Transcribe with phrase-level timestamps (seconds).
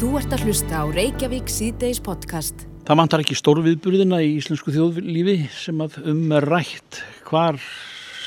[0.00, 2.62] Þú ert að hlusta á Reykjavík síðdeis podcast.
[2.88, 7.58] Það mantar ekki stórviðburðina í íslensku þjóðlífi sem að um er rætt hvar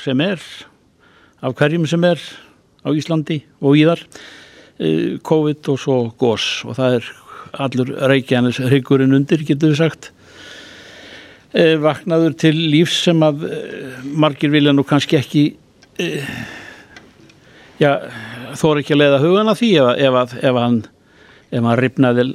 [0.04, 0.38] sem er,
[1.42, 2.22] af hverjum sem er
[2.86, 4.04] á Íslandi og íðar,
[4.78, 7.10] eh, COVID og svo gós og það er
[7.66, 10.12] allur Reykjanes hryggurinn undir, getur við sagt.
[11.58, 15.44] Eh, vaknaður til lífs sem að eh, margir vilja nú kannski ekki,
[17.82, 17.98] já,
[18.54, 20.84] þóra ekki að leiða hugana því ef, ef, ef, ef hann
[21.54, 22.26] ef hann ripnaði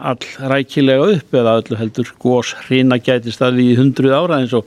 [0.00, 4.66] all rækilega upp eða öllu heldur gós hrína gæti staði í hundruð ára eins og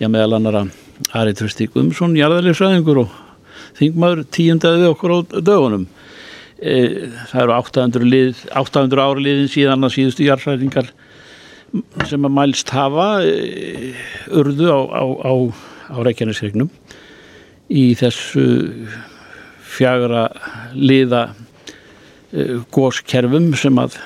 [0.00, 0.66] já meðal annara
[1.12, 3.16] Ari Trösti Guðmsson, jarðarleifsræðingur og
[3.76, 5.84] þingmaður tíundaði við okkur á dögunum.
[6.56, 6.76] E,
[7.28, 10.88] það eru 800, lið, 800 ára liðin síðan að síðustu jarðræðingar
[12.08, 13.92] sem að mælst hafa e,
[14.40, 15.32] urðu á, á, á,
[15.92, 16.72] á Reykjanesregnum
[17.68, 18.46] í þessu
[19.76, 20.30] fjagra
[20.72, 21.26] liða
[22.74, 23.96] góskerfum sem að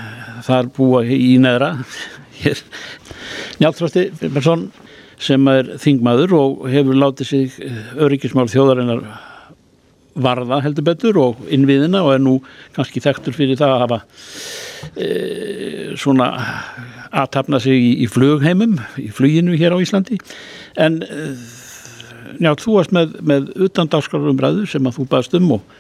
[0.47, 1.75] þar búa í neðra.
[3.61, 4.69] Njálfrösti Bersson
[5.20, 9.03] sem er þingmaður og hefur látið sig eh, öryggismál þjóðarinnar
[10.20, 12.39] varða heldur betur og innviðina og er nú
[12.77, 13.98] kannski þekktur fyrir það að hafa
[14.97, 15.09] e,
[16.00, 16.31] svona
[17.11, 20.19] aðtapna sig í, í flugheimum í fluginu hér á Íslandi.
[20.81, 21.28] En e,
[22.41, 25.78] njá, þú varst með, með utan dagskrarumræðu sem að þú baðst um og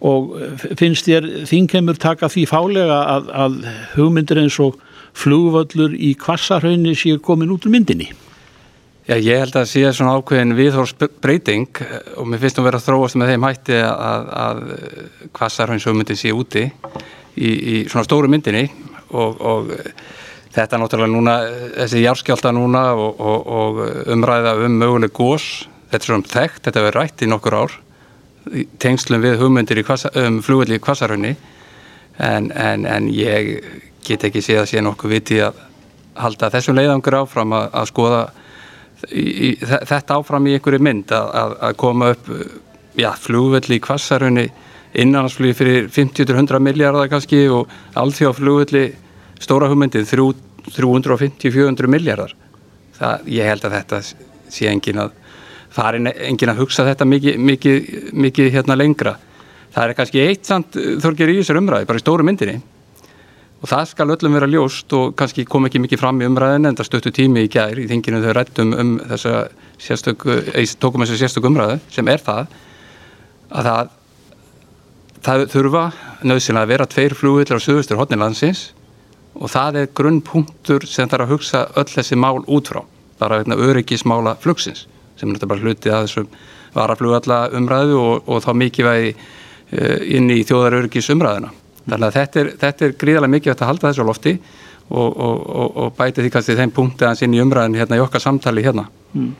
[0.00, 0.32] og
[0.80, 3.58] finnst þér þingheimur taka því fálega að, að
[3.96, 4.78] hugmyndir eins og
[5.20, 8.08] flugvöllur í kvassarhaunni séu komin út úr myndinni?
[9.08, 11.80] Já, ég held að það sé svona ákveðin viðhórsbreyting
[12.20, 14.60] og mér finnst þú verið að þróast með þeim hætti að, að
[15.34, 16.62] kvassarhaunns hugmyndin sé úti
[17.34, 18.68] í, í svona stóru myndinni
[19.10, 19.72] og, og
[20.54, 21.36] þetta er náttúrulega núna,
[21.80, 23.82] þessi járskjálta núna og, og, og
[24.14, 25.48] umræða um möguleg gós,
[25.90, 27.78] þetta er svona þekkt, þetta verið rætt í nokkur ár
[28.80, 31.34] tengslum við hugmyndir kvassa, um flugvelli í Kvassarhönni
[32.20, 33.58] en, en, en ég
[34.06, 35.60] get ekki séð að sé nokkuð viti að
[36.20, 38.22] halda þessum leiðangur áfram að, að skoða
[39.08, 42.32] í, í, þetta áfram í einhverju mynd að, að, að koma upp
[42.98, 44.48] já, flugvelli í Kvassarhönni
[45.00, 48.84] innanhansflugi fyrir 50-100 miljardar kannski og allþjóð flugvelli
[49.40, 50.08] stóra hugmyndið
[50.74, 52.34] 350-400 miljardar
[53.30, 54.02] ég held að þetta
[54.50, 55.14] sé engin að
[55.74, 57.88] það er engin að hugsa þetta mikið, mikið,
[58.26, 59.16] mikið hérna lengra.
[59.70, 62.58] Það er kannski eitt samt þorgir í þessar umræði, bara í stóru myndinni.
[63.60, 66.78] Og það skal öllum vera ljóst og kannski kom ekki mikið fram í umræðin en
[66.78, 69.34] það stöttu tími í gær í þinginu þau rættum um þessa
[69.80, 70.36] sérstöku,
[70.80, 72.54] tókum þessa sérstöku umræði sem er það
[73.50, 73.90] að það,
[75.26, 75.84] það þurfa
[76.24, 78.62] nöðsynlega að vera tveir flugvillar á sögustur hodnilandsins
[79.36, 82.80] og það er grunnpunktur sem þarf að hugsa öll þessi mál út frá
[83.20, 84.86] bara öryggismála flugsins
[85.20, 86.30] sem er bara hluti að þessum
[86.74, 91.52] varaflugalla umræðu og, og þá mikilvægi uh, inn í þjóðarörgis umræðuna.
[91.86, 94.34] Þannig að þetta er, þetta er gríðarlega mikilvægt að halda þessu lofti
[94.90, 98.04] og, og, og bæti því kannski þeim punkti að hans inn í umræðin hérna í
[98.04, 98.86] okkar samtali hérna.
[99.14, 99.32] Mm.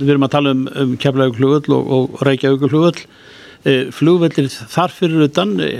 [0.00, 3.06] Við erum að tala um, um keflaugflugöll og reykjaugflugöll.
[3.64, 5.70] E, flugvellir þar fyrir utan e,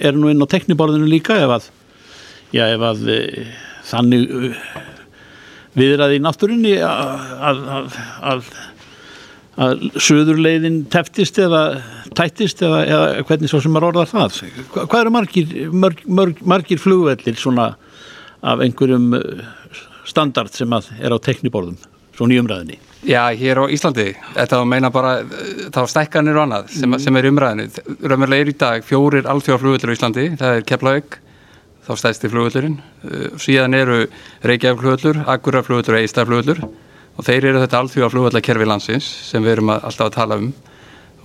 [0.00, 1.66] er nú inn á tekniborðinu líka ef að,
[2.56, 3.18] já, ef að e,
[3.90, 4.32] þannig
[5.76, 7.98] viðraði í náttúrunni að, að,
[8.30, 8.48] að,
[9.66, 11.62] að söðurleiðin teftist eða
[12.16, 14.40] tættist eða, eða hvernig svo sem er orðað það.
[14.76, 17.74] Hvað eru margir, marg, marg, margir flugvellir svona
[18.46, 19.44] af einhverjum uh,
[20.08, 21.78] standard sem er á tekniborðum,
[22.16, 22.80] svo nýjumræðinni?
[23.06, 25.20] Já, hér á Íslandi, þetta meina bara
[25.74, 27.02] þá stækkanir og annað sem, mm.
[27.04, 27.84] sem er umræðinu.
[28.02, 31.18] Römmurlega er í dag fjórir alþjóðaflugvellir á Íslandi, það er Keflavík,
[31.86, 33.98] þá stæðst í flugvöldurinn uh, síðan eru
[34.46, 40.08] Reykjavík-flugvöldur Akuraflugvöldur og Eistaflugvöldur og þeir eru þetta allþjóða flugvöldakerfi landsins sem við erum alltaf
[40.08, 40.48] að tala um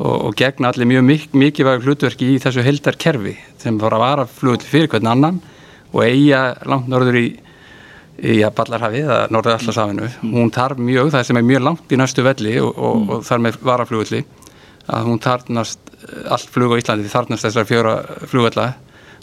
[0.01, 4.27] og, og gegna allir mjög mik mikilvæg hlutverki í þessu heldarkerfi sem var að vara
[4.29, 5.41] flugvöldi fyrir hvern annan
[5.91, 7.29] og eiga langt norður í
[8.21, 10.33] í að Ballarhafi, eða Norður Allarsafinu mm.
[10.35, 13.09] hún tarf mjög, það sem er mjög langt í næstu velli og, og, mm.
[13.15, 14.21] og þar með varaflugvöldi
[14.91, 15.91] að hún tarnast
[16.29, 17.95] allt flug á Íslandi þarnast þessar fjóra
[18.29, 18.67] flugvölla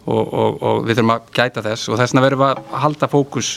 [0.08, 3.10] og, og, og við þurfum að gæta þess og þess vegna verðum við að halda
[3.12, 3.50] fókus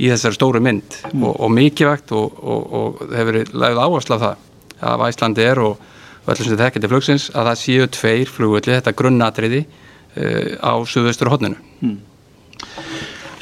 [0.00, 1.26] í þessari stóru mynd mm.
[1.28, 4.48] og, og mikilvægt og hefur verið lagðið áherslu af það
[4.82, 5.78] af Æslandi er og
[6.26, 11.30] öllum sem þekkir til flugsins að það séu tveir flugvöldi, þetta grunnatriði uh, á suðaustur
[11.32, 11.58] hodninu.
[11.82, 11.96] Mm.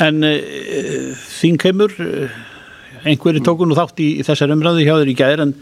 [0.01, 2.39] En uh, þingheimur, uh,
[3.05, 5.55] einhverju tókun og þátt í, í þessar umræðu hjá þér í gæðir en,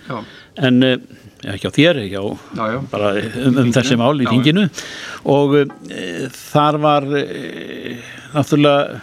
[0.58, 0.80] en
[1.46, 2.78] ekki á þér, ekki á já, já.
[2.90, 4.64] bara um, um þessi mál í þinginu
[5.30, 7.98] og e, þar var e,
[8.34, 8.98] náttúrulega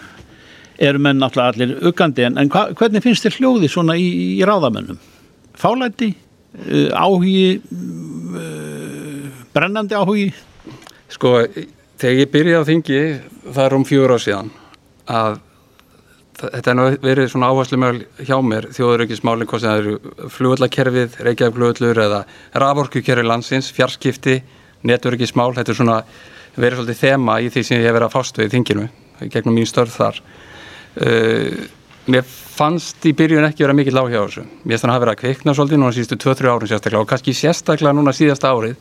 [0.89, 4.43] eru menn náttúrulega allir uggandi en, en hva, hvernig finnst þér hljóði svona í, í
[4.47, 4.99] ráðamönnum?
[5.55, 6.11] Fálæti?
[6.65, 7.61] E, áhugi?
[8.35, 8.49] E,
[9.55, 10.27] brennandi áhugi?
[11.15, 11.37] Sko,
[12.01, 13.01] þegar ég byrjaði á þingi,
[13.47, 14.51] það er um fjóra síðan,
[15.07, 15.39] að
[16.39, 21.55] þetta er verið svona áherslu með hjá mér, þjóðurökismálinn, hvort sem það eru flugöllakerfið, reykjaði
[21.55, 22.21] flugöllur eða
[22.63, 24.39] raforkukerfi landsins, fjarskipti,
[24.85, 25.99] neturökismál, þetta er svona
[26.55, 28.87] verið svolítið þema í því sem ég hef verið að fástu í þinginu,
[29.31, 30.21] gegnum mín störð þar.
[30.95, 31.65] Uh,
[32.11, 34.45] mér fannst í byrjun ekki vera mikill áhjá þessu.
[34.63, 37.35] Mér þannig að hafa verið að kveikna svolítið núna síðustu 2-3 árin sérstaklega og kannski
[37.35, 38.77] sérstaklega núna síðasta árið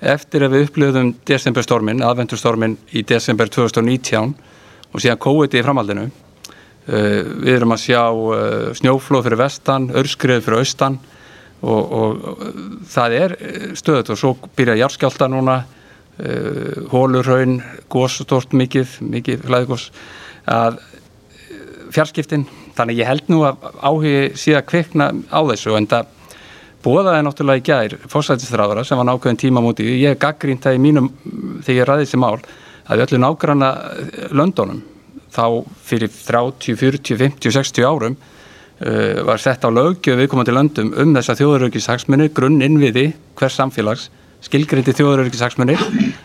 [0.00, 4.32] eftir að við upplöðum desemberstormin, aðvendurstormin í desember 2019
[4.90, 6.06] og síðan COVID í framhaldinu.
[6.90, 10.96] Uh, við erum að sjá uh, snjóflóð fyrir vestan, örskrið fyrir austan
[11.62, 12.46] og, og,
[12.90, 13.34] það er
[13.78, 15.60] stöðut og svo byrja járskjálta núna,
[16.90, 19.86] hólurhaun, gósstort mikið, mikið flæðgós,
[20.44, 20.80] að
[21.94, 22.44] fjarskiptin,
[22.76, 26.10] þannig ég held nú að áhugi síðan kvikna á þessu en það
[26.84, 30.82] bóðaði náttúrulega í gær fórsætistráðara sem var nákvæðin tíma múti, ég er gaggrínt það í
[30.84, 31.10] mínum
[31.64, 32.36] þegar ég ræði þessi mál
[32.90, 33.70] að öllu nágranna
[34.32, 34.80] löndunum
[35.34, 35.44] þá
[35.86, 41.36] fyrir 30, 40, 50, 60 árum uh, var sett á lögjöf viðkomandi löndum um þessa
[41.40, 44.08] þjóðurörgishagsmunni, grunn innviði hvers samfélags,
[44.44, 45.76] skilgrindi þjóðurörgishagsmunni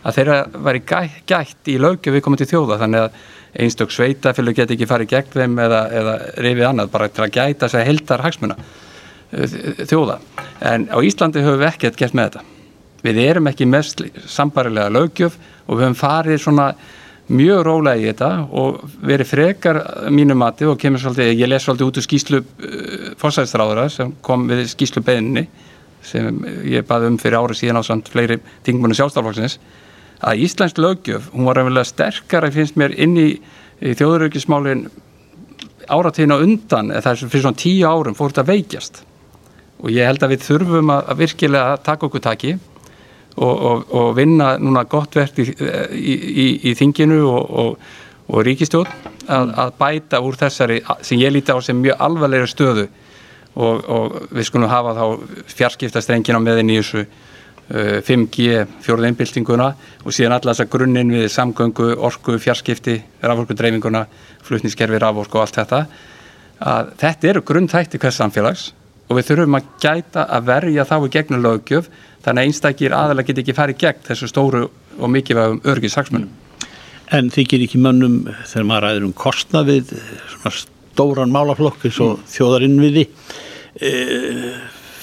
[0.06, 3.20] að þeirra væri gætt, gætt í lögjöf viðkomandi þjóða þannig að
[3.66, 7.68] einstök sveitafélag geti ekki farið gegn þeim eða, eða reyfið annað bara til að gæta
[7.68, 8.58] þess að heldar hagsmuna
[9.90, 10.20] þjóða.
[10.62, 12.44] En á Íslandi höfum við ekkert gert með þetta.
[13.06, 16.68] Við erum ekki mest sambarilega lögjöf og við höfum farið svona
[17.28, 19.80] mjög rólega í þetta og verið frekar
[20.14, 24.46] mínu mati og kemur svolítið, ég les svolítið út úr skýslu uh, fórsæðistráðara sem kom
[24.50, 25.48] við skýslu beðinni
[26.06, 26.38] sem
[26.70, 28.38] ég baði um fyrir árið síðan á samt fleiri
[28.68, 29.58] tingmunni sjálfstaflokksins
[30.26, 33.28] að Íslands lögjöf, hún var reynilega sterkara finnst mér inn í,
[33.82, 34.86] í þjóðurökismálin
[35.92, 39.02] áratíðina undan, eða þess að fyrir svona tíu árum fór þetta veikjast.
[39.84, 42.56] Og ég held að við þurfum að, að virkilega taka okkur taki
[43.36, 47.78] og, og, og vinna núna gott verkt í, í, í, í þinginu og,
[48.32, 48.88] og ríkistjón
[49.28, 52.88] að, að bæta úr þessari sem ég líti á sem mjög alvarlega stöðu
[53.56, 55.04] og við skulum hafa þá
[55.56, 57.06] fjarskiptastrengina meðin í þessu
[57.66, 59.68] 5G fjórðeinbildinguna
[60.06, 64.04] og síðan alla þessa grunninn við samgöngu, orku, fjarskipti, raforkudreifinguna,
[64.46, 65.80] flutniskerfi, raforku og allt þetta.
[66.62, 68.68] Að þetta eru grunntætti hvers samfélags
[69.10, 71.90] og við þurfum að gæta að verja þá í gegnum lögjöf
[72.26, 74.64] þannig að einstakir aðalega get ekki farið gegn þessu stóru
[74.98, 76.32] og mikilvægum örgisaksmunum.
[77.14, 79.92] En þykir ekki mönnum þegar maður ræður um kostna við
[80.96, 83.92] stóran málaflokk eins og þjóðarinnviði e,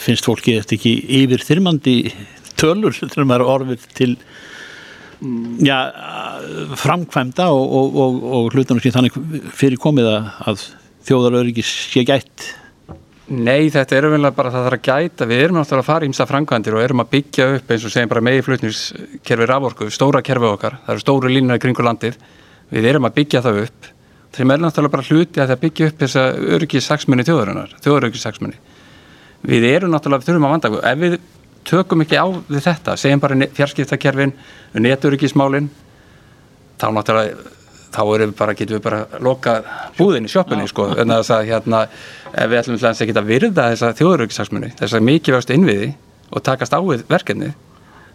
[0.03, 1.97] finnst fólki þetta ekki yfir þyrmandi
[2.59, 4.15] tölur þegar maður orfið til
[5.63, 5.77] já,
[6.83, 9.15] framkvæmda og, og, og, og hlutunum sem þannig
[9.55, 10.67] fyrir komið að
[11.07, 12.49] þjóðaröryggis sé gætt
[13.31, 15.27] Nei, þetta er umvel bara það þarf að gæta.
[15.31, 18.11] Við erum náttúrulega að fara ímsa framkvæmdir og erum að byggja upp eins og segjum
[18.11, 20.81] bara megi flutniskerfi raforku, stóra kerfi okkar.
[20.83, 22.19] Það eru stóru línunar kringu landið.
[22.73, 23.93] Við erum að byggja það upp
[24.33, 26.25] þeim er náttúrulega bara hluti að það byggja upp þessa
[26.57, 28.61] öryggisaksmunni þjóðarinnar, þjóðaröryggisaksmunni
[29.49, 31.17] við erum náttúrulega, við þurfum að vanda ef við
[31.69, 34.35] tökum ekki á við þetta segjum bara fjarskiptakerfin
[34.87, 35.69] neturyggismálin
[36.81, 37.59] þá náttúrulega
[37.93, 39.59] þá erum við bara, getum við bara loka
[39.99, 41.83] búðin í sjöppunni sko, en þess að hérna,
[42.33, 45.93] ef við ætlum að geta virða þessa þjóðuraukisaksmunni, þess að mikilvægast innviði
[46.33, 47.53] og takast á við verkefni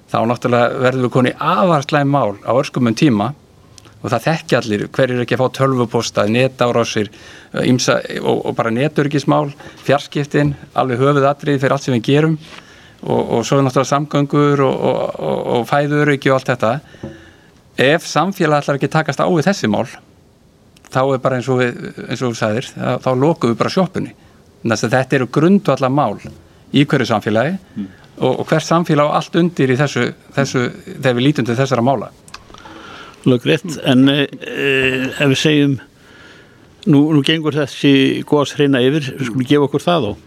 [0.07, 3.33] þá náttúrulega verðum við koni aðvarslæg mál á örskumum tíma
[3.97, 7.09] og það þekki allir, hver er ekki að fá tölvuposta, netárásir
[7.65, 9.49] ímsa, og, og bara neturikismál
[9.83, 12.37] fjarskiptin, alveg höfuð atrið fyrir allt sem við gerum
[13.01, 15.23] og, og svo er náttúrulega samgöngur og,
[15.57, 16.71] og fæðuröki og allt þetta
[17.77, 19.85] ef samfélag ætlar ekki takast á við þessi mál
[20.87, 22.69] þá er bara eins og við, eins og við sagðir,
[23.03, 24.13] þá lokum við bara sjóppunni
[24.61, 26.15] þannig að þetta eru grundu allar mál
[26.75, 27.89] í hverju samfélagi mm.
[28.19, 31.85] og, og hver samfélag á allt undir í þessu, þessu þegar við lítum til þessara
[31.85, 32.09] mála.
[33.27, 35.77] Löggrétt, en e, ef við segjum
[36.87, 40.19] nú, nú gengur þessi góðs hreina yfir, við skulum gefa okkur það og,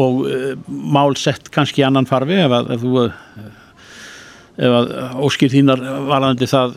[0.00, 2.94] og e, mál sett kannski annan farfi ef, að, ef þú
[4.60, 4.90] ef að
[5.26, 6.76] óskýr þínar varandi það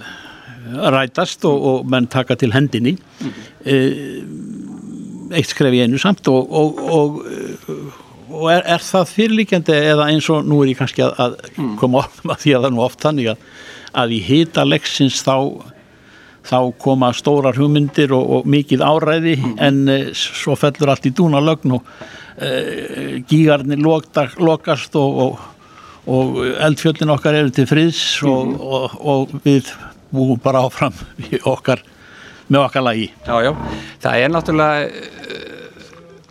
[0.93, 3.33] rætast og, og menn taka til hendinni mm.
[3.67, 3.75] e,
[5.37, 6.79] eitt skref í einu samt og, og,
[8.31, 11.75] og er, er það fyrirlíkjandi eða eins og nú er ég kannski að, að mm.
[11.81, 13.45] koma ofn að því að það er nú oft þannig að,
[14.03, 15.37] að í hita leksins þá
[16.43, 19.55] þá koma stórar hugmyndir og mikið áræði mm.
[19.63, 21.95] en e, svo fellur allt í dúna lögn og
[22.35, 25.49] e, gígarnir lokast og og
[26.05, 28.55] eldfjöldin okkar eru til friðs og, mm.
[28.59, 29.71] og, og við
[30.13, 30.95] búum bara áfram
[31.53, 31.83] okkar,
[32.47, 33.51] með okkar lagi Já, já,
[34.03, 35.51] það er náttúrulega eh,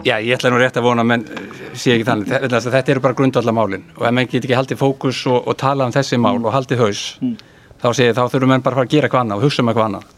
[0.05, 3.17] já, ég ætla nú rétt að vona menn eh, sé ekki þannig, þetta eru bara
[3.19, 6.49] grundvallamálin og ef menn get ekki haldið fókus og, og tala um þessi mál mm.
[6.49, 7.37] og haldið haus mm.
[7.83, 9.73] þá segir þá þurfum við bara að fara að gera hvað annað og hugsa um
[9.73, 10.11] eitthvað annað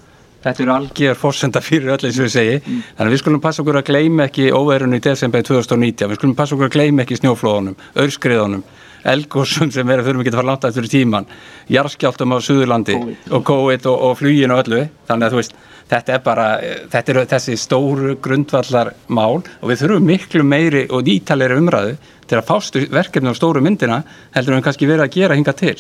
[0.44, 2.56] Þetta eru algjör fórsenda fyrir öll eins og við segi.
[2.60, 2.80] Mm.
[2.98, 6.10] Þannig að við skulum passa okkur að gleyma ekki óverunni í desember 2019.
[6.10, 8.64] Við skulum passa okkur að gleyma ekki snjóflóðunum, öðrskriðunum,
[9.04, 11.28] elgósum sem er að þurfum ekki að fara langt eftir tíman,
[11.72, 13.30] jarskjáltum á Suðurlandi COVID.
[13.36, 14.82] og COVID og, og flugin og öllu.
[15.08, 15.56] Þannig að þú veist,
[15.90, 16.48] þetta er bara,
[16.92, 22.40] þetta eru þessi stóru grundvallar mál og við þurfum miklu meiri og ítalegri umræðu til
[22.40, 24.02] að fástu verkefni á stóru myndina
[24.34, 25.76] heldur við kannski verið að gera hinga til.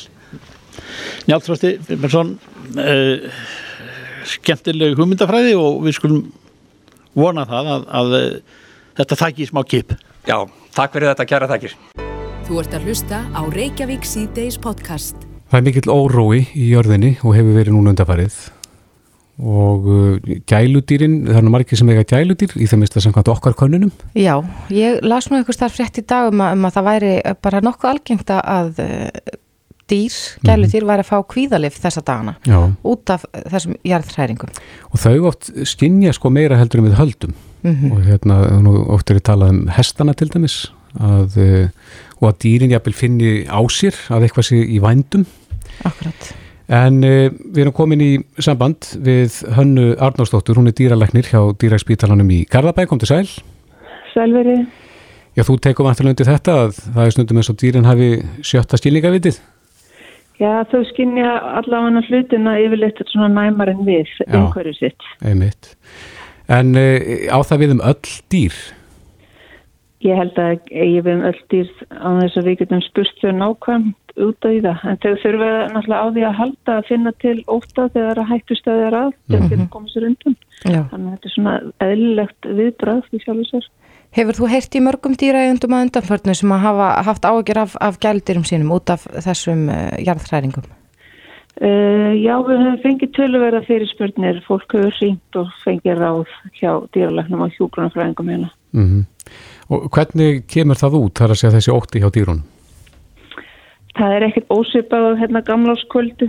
[1.28, 2.34] Njálfrösti, Bersson,
[2.76, 3.28] uh,
[4.28, 6.24] skemmtileg hugmyndafræði og við skulum
[7.16, 9.94] vona það að, að, að þetta þakki í smá kip.
[10.28, 10.40] Já,
[10.76, 11.78] takk fyrir þetta, kæra takkir.
[12.44, 15.16] Þú ert að hlusta á Reykjavík C-Days podcast.
[15.48, 18.36] Það er mikill órói í jörðinni og hefur verið núna undarfarið
[19.40, 23.56] og uh, gæludýrin, það er nú margir sem eiga gæludýr í það mista samkvæmt okkar
[23.56, 23.94] konunum.
[24.12, 24.36] Já,
[24.68, 27.14] ég las nú einhvers þar frétt í dag um að, um að það væri
[27.48, 29.32] bara nokkuð algengt að uh,
[29.90, 32.60] dýr, gæludýr, væri að fá kvíðalif þessa dagana Já.
[32.84, 33.24] út af
[33.56, 34.52] þessum jarðhræringum.
[34.92, 39.08] Og þau oft skinja sko meira heldur en við höldum Mm og hérna nú oft
[39.08, 40.66] er að tala um hestana til dæmis
[41.00, 41.68] að, uh,
[42.24, 45.26] og að dýrin jafnvel finni á sér að eitthvað sé í vændum.
[45.84, 46.30] Akkurat.
[46.72, 52.30] en uh, við erum komin í samband við Hönnu Arnósdóttur, hún er dýralæknir hjá dýrækspítalanum
[52.32, 53.26] í Garðabæk, kom til sæl
[54.14, 54.62] Sælveri,
[55.34, 58.08] Já, þú tekum vantilega undir þetta að það er stundum eins og dýrin hafi
[58.46, 59.40] sjötta skilningavitið
[60.40, 64.38] já þau skinja allavega hlutina yfirleitt svona næmar en við, Já.
[64.38, 65.10] umhverju sitt.
[65.22, 65.74] einmitt.
[66.48, 66.98] En uh,
[67.30, 68.56] á það við um öll dýr
[70.04, 73.30] Ég held að ég við um öll dýr á þess að við getum spurt þau
[73.38, 74.82] nákvæmt út af því það.
[74.90, 78.58] En þau þurfa náttúrulega á því að halda að finna til óta þegar að hættu
[78.58, 80.36] stöðir að til að geta komið sér undan.
[80.60, 80.80] Já.
[80.92, 81.54] Þannig að þetta er svona
[81.86, 83.70] eðlilegt viðbrað því sjálfur sér.
[84.14, 87.98] Hefur þú heyrt í mörgum dýraegundum að undanförnu sem að hafa haft ágjör af, af
[88.04, 90.68] gældyrum sínum út af þessum uh, jarðhræringum?
[91.54, 94.44] Uh, já, við höfum fengið töluverða fyrirspurnir.
[94.46, 98.52] Fólk hefur ringt og fengið ráð hjá dýralagnum og hjúgrunafræðingum hérna.
[98.76, 99.02] mm
[99.72, 102.44] og hvernig kemur það út þar að segja þessi ótti hjá dýrunum?
[103.94, 106.28] Það er ekkert ósipað á hérna gamláskvöldu.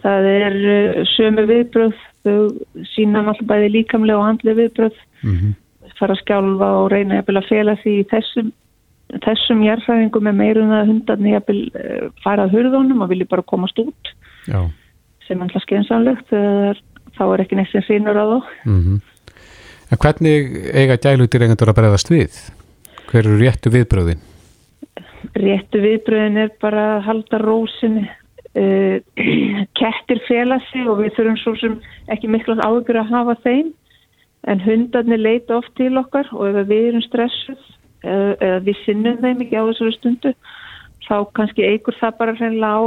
[0.00, 2.36] Það er uh, sömu viðbröð, þau
[2.94, 5.58] sína náttúrulega bæði líkamlega og handlega viðbröð, mm
[6.00, 8.46] fara að skjálfa og reyna að fela því þessum,
[9.20, 13.76] þessum jærfræðingum með meirum að hundarni jafnvel uh, fara að hurðunum og vilja bara komast
[13.82, 14.12] út.
[14.48, 14.64] Já.
[15.26, 18.38] Sem er alltaf skeinsamlegt þá er ekki neitt sem sínur á þá.
[18.64, 19.00] mm
[19.90, 22.36] En hvernig eiga gæludýr eigendur að bregðast við?
[23.10, 24.20] Hver eru réttu viðbröðin?
[25.34, 28.06] Réttu viðbröðin er bara að halda rósinni.
[28.50, 28.98] Uh,
[29.78, 31.76] kettir fela sig og við þurfum svo sem
[32.10, 33.68] ekki miklas áhugur að hafa þeim
[34.50, 37.60] en hundarnir leita oft til okkar og ef við erum stressuð
[38.02, 40.32] eða, eða við sinnum þeim ekki á þessari stundu
[41.06, 42.82] þá kannski eigur það bara hreinlega á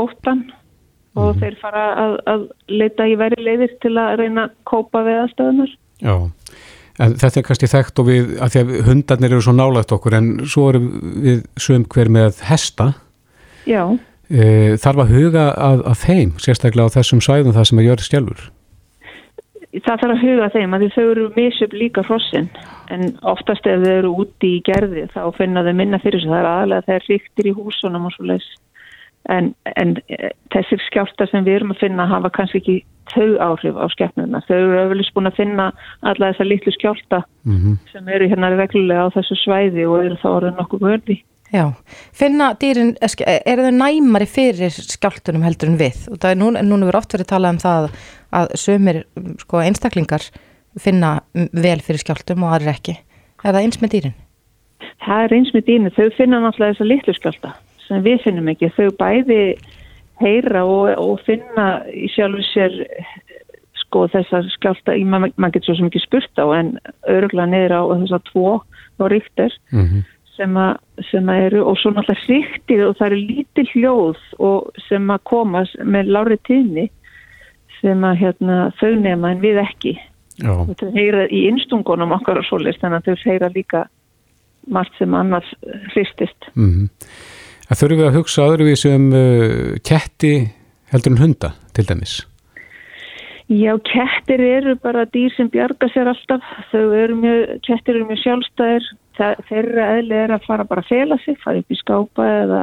[0.00, 0.42] óttan
[1.18, 5.22] og þeir fara að, að leita í veri leiðir til að reyna að kópa við
[5.24, 5.72] aðstöðunar.
[6.00, 6.14] Já.
[7.00, 10.16] En þetta er kannski þekkt og við, að því að hundarnir eru svo nálægt okkur
[10.18, 10.88] en svo erum
[11.24, 12.92] við söm hver með hesta.
[13.68, 13.84] Já,
[14.28, 18.08] e, þarf að huga að, að þeim sérstaklega á þessum svæðum það sem að gjöra
[18.08, 18.48] skjálfur
[19.70, 22.48] það þarf að huga þeim að þau eru misjöp líka hrossin.
[22.90, 26.30] En oftast ef þau eru úti í gerði þá finna þau minna fyrir sig.
[26.30, 28.48] Það er aðalega þegar ríktir í húsunum og svo leis
[29.28, 32.76] en, en eh, þessir skjálta sem við erum að finna hafa kannski ekki
[33.14, 37.78] þau áhrif á skeppnuna þau eru öflust búin að finna alla þessar litlu skjálta mm
[37.92, 41.18] sem eru hérna reglulega á þessu svæði og eru þá orðið nokkuð vörði
[41.50, 41.64] Já,
[42.14, 46.04] finna dýrin, eru þau næmari fyrir skjáltunum heldur en við?
[46.12, 47.88] Og það er núna, núna verið oft verið talað um það
[48.38, 49.00] að sömur
[49.40, 50.26] sko, einstaklingar
[50.78, 52.94] finna vel fyrir skjáltum og aðrir ekki.
[53.42, 54.14] Er það eins með dýrin?
[55.02, 57.52] Það er eins með dýnu, þau finna náttúrulega þessa litlu skjálta
[57.88, 58.70] sem við finnum ekki.
[58.76, 59.40] Þau bæði
[60.20, 62.78] heyra og, og finna í sjálfu sér
[63.80, 66.74] sko þessa skjálta, maður mað getur svo sem ekki spurt á en
[67.10, 68.52] öruglega niður á þessa tvo
[69.00, 70.04] og ríkter -hmm.
[70.36, 70.76] sem, a,
[71.10, 75.24] sem að eru og svo náttúrulega ríktir og það eru lítil hljóð og sem að
[75.24, 76.86] koma með lári tíðni
[77.80, 79.98] sem að hérna, þau nema en við ekki.
[80.40, 83.84] Já, Og þau heyra í innstungunum okkar og svoleiðist þannig að þau heyra líka
[84.68, 85.48] margt sem annars
[85.92, 86.50] hristist.
[86.54, 86.88] mm
[87.70, 90.34] En þurfum við að hugsa öðruvísi um uh, ketti
[90.90, 92.20] heldur en hunda til dæmis
[93.50, 96.44] Já, kettir eru bara dýr sem bjarga sér alltaf.
[96.70, 98.84] Þau eru mjög, kettir eru mjög sjálfstæðir.
[99.18, 102.60] Það, þeirra eðli er að fara bara að fela sig, fara upp í skápa eða,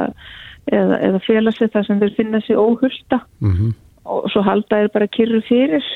[0.72, 3.76] eða, eða fela sig þar sem þeir finna sig óhulta mm
[4.08, 5.86] og svo halda þeir bara kyrru fyrir.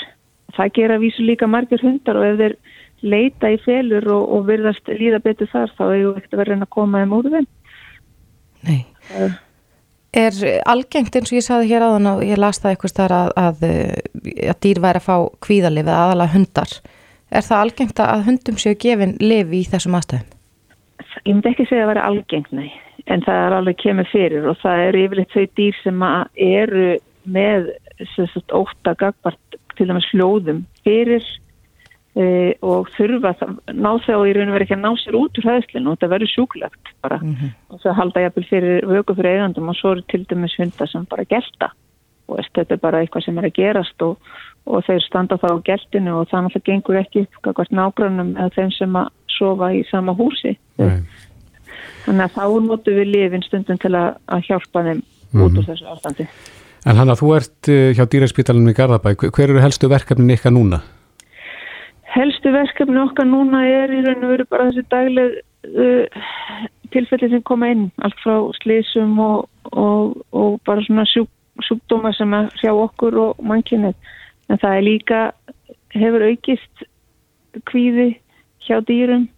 [0.52, 2.56] Það gera vísu líka margir hundar og ef þeir
[3.02, 6.52] leita í felur og, og virðast líða betur þar þá er ju ekkert að vera
[6.52, 7.48] reyna að koma þeim úr þeim.
[8.68, 8.84] Nei.
[10.12, 10.36] Er
[10.68, 13.62] algengt eins og ég saði hér áðan og ég las það eitthvað starf að, að,
[14.52, 15.16] að dýr væri að fá
[15.46, 16.74] kvíðalif eða aðalega hundar.
[17.32, 20.38] Er það algengt að hundum séu gefin liv í þessum aðstöðum?
[21.22, 22.68] Ég myndi ekki segja að það væri algengt, nei.
[23.10, 26.04] En það er alveg kemur fyrir og það eru yfirleitt þau dýr sem
[26.46, 26.90] eru
[27.32, 27.70] með
[28.52, 31.24] óta gagbart til dæmis hljóðum fyrir
[32.16, 32.24] e,
[32.60, 35.40] og þurfa það, ná þau og í raun og verið ekki að ná sér út
[35.40, 37.54] úr hæðslinu og það verður sjúklegt bara mm -hmm.
[37.72, 41.06] og það halda jafnvel fyrir vöku fyrir eigandum og svo eru til dæmis hundar sem
[41.10, 41.72] bara gelta
[42.28, 44.16] og þetta er bara eitthvað sem er að gerast og,
[44.66, 48.54] og þeir standa þá á geltinu og þannig að það gengur ekki hvert nágrannum eða
[48.56, 51.02] þeim sem að sofa í sama húsi Nei.
[52.06, 55.44] þannig að þá notu við lifin stundum til að, að hjálpa þeim mm -hmm.
[55.44, 56.28] út úr þessu ástandi
[56.82, 60.50] En hann að þú ert eh, hjá dýrækspítalunum í Garðabæk, hver eru helstu verkefnin ykkar
[60.50, 60.80] núna?
[62.12, 65.36] Helstu verkefni okkar núna er í raun og veru bara þessi dagleg
[65.72, 66.22] uh,
[66.92, 71.30] tilfelli sem koma inn, allt frá slísum og, og, og bara svona sjúk,
[71.64, 73.96] sjúkdóma sem er hjá okkur og mannkynnið.
[74.52, 75.20] En það er líka,
[75.96, 76.84] hefur aukist
[77.68, 78.10] kvíði
[78.66, 79.28] hjá dýrum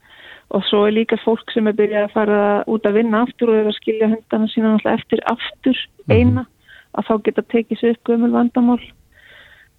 [0.55, 3.61] og svo er líka fólk sem er byrjað að fara út að vinna aftur og
[3.61, 6.13] er að skilja hundana sína eftir aftur mhm.
[6.13, 6.47] eina,
[6.95, 8.83] að þá geta tekið sér upp gömul vandamál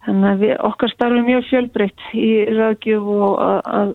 [0.05, 3.93] Þannig að við, okkar starfum mjög fjölbreytt í ræðgjöf og að,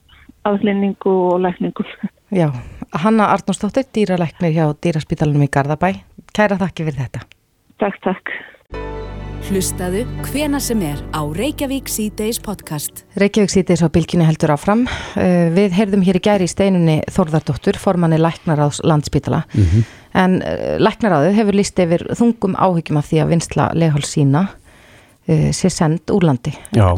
[0.51, 1.87] aðlinningu og lækningu.
[2.41, 2.49] Já,
[3.03, 5.93] Hanna Arnóstóttir, dýralæknir hjá Dýraspítalunum í Garðabæ.
[6.35, 7.27] Kæra þakki fyrir þetta.
[7.83, 8.35] Takk, takk.
[9.51, 13.03] Hlustaðu hvena sem er á Reykjavík C-Days podcast.
[13.19, 14.85] Reykjavík C-Days á bylginni heldur áfram.
[15.19, 19.43] Eh, við heyrðum hér í gæri í steinunni Þórðardóttur, formanni Læknaráðs landspítala.
[19.55, 19.89] Mm -hmm.
[20.15, 24.60] En eh, Læknaráðu hefur líst yfir þungum áhyggjum af því að vinsla leghals sína uh,
[25.57, 26.53] sé send úr landi.
[26.77, 26.91] Já,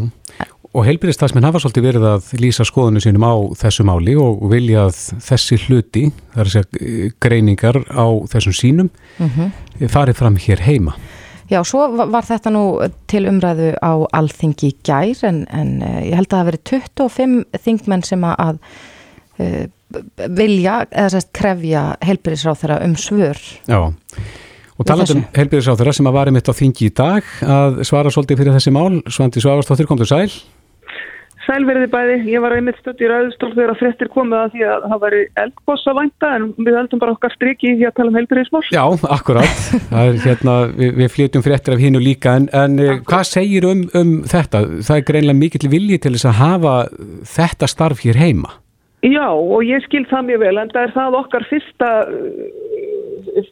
[0.72, 5.00] og heilbyrðistafsmenn hafa svolítið verið að lýsa skoðinu sínum á þessu máli og vilja að
[5.26, 9.90] þessi hluti, það er að segja eh, greiningar á þessum sínum, mm -hmm.
[9.92, 10.96] farið fram hér heima.
[11.52, 12.64] Já, svo var þetta nú
[13.10, 18.04] til umræðu á alþingi gær en, en ég held að það hafi verið 25 þingmenn
[18.08, 18.60] sem að
[19.42, 19.66] uh,
[20.32, 23.42] vilja eða sérst krefja heilbyrðisráð þeirra um svör.
[23.68, 23.92] Já,
[24.80, 28.56] Og talandum helbíðisáþurra sem að varum mitt á þingi í dag að svara svolítið fyrir
[28.56, 29.02] þessi mál.
[29.12, 30.28] Svandi Svavarstóttir, kom þú sæl?
[31.42, 32.16] Sæl verði bæði.
[32.30, 35.22] Ég var einmitt stöld í ræðustól þegar að frettir komið að því að það væri
[35.42, 38.62] eldbossa vænta en við heldum bara okkar striki í að tala um helbíðismál.
[38.70, 38.82] Já,
[39.16, 39.64] akkurat.
[40.04, 43.82] er, hérna, við, við flytjum frettir af hinnu líka en, en eh, hvað segir um,
[43.98, 44.62] um þetta?
[44.86, 46.76] Það er greinlega mikill vilji til þess að hafa
[47.34, 48.54] þetta starf hér heima.
[49.02, 51.88] Já, og ég skil það mjög vel en það er það okkar fyrsta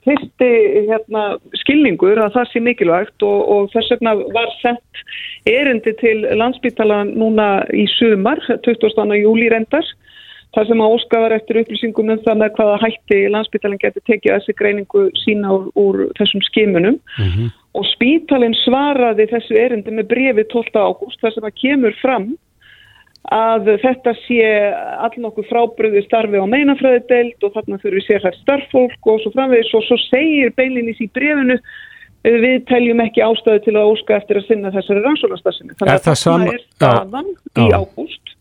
[0.05, 0.51] fyrsti
[0.88, 1.25] hérna,
[1.62, 5.05] skilningur að það sé mikilvægt og, og þess vegna var sett
[5.49, 9.16] erindi til landsbytala núna í sumar, 20.
[9.21, 9.87] júli rendar,
[10.55, 14.57] þar sem að óskaðar eftir upplýsingum um það með hvaða hætti landsbytalan getur tekið þessi
[14.59, 17.51] greiningu sína úr, úr þessum skimunum mm -hmm.
[17.79, 20.75] og spítalinn svaraði þessu erindi með brefi 12.
[20.75, 22.33] ágúst þar sem að kemur fram
[23.29, 24.49] að þetta sé
[25.05, 29.33] all nokkuð frábriði starfi á meinafræðideild og þarna þurfum við sér hægt starffólk og svo
[29.35, 29.73] framvegis.
[29.77, 31.59] Og svo segir beilinís í brefinu
[32.25, 35.77] við teljum ekki ástæðu til að óska eftir að sinna þessari rannsólastasinu.
[35.79, 36.53] Þannig að það sama...
[36.53, 38.37] er staðan já, í ágúst.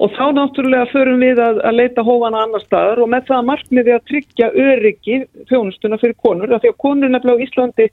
[0.00, 3.92] Og þá náttúrulega förum við að, að leita hófana annar staðar og með það markmiði
[3.96, 5.18] að tryggja öryggi
[5.50, 7.88] þjónustuna fyrir konur af því að konur nefnilega á Íslandi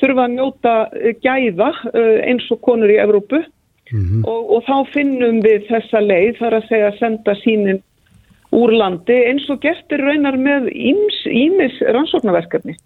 [0.00, 0.76] þurfa að njóta
[1.22, 3.42] gæða eh, eins og konur í Evrópu
[3.90, 4.26] mm -hmm.
[4.26, 7.82] og, og þá finnum við þessa leið þar að segja að senda sínin
[8.52, 12.76] úr landi eins og gestur raunar með ímis rannsóknarverkefni.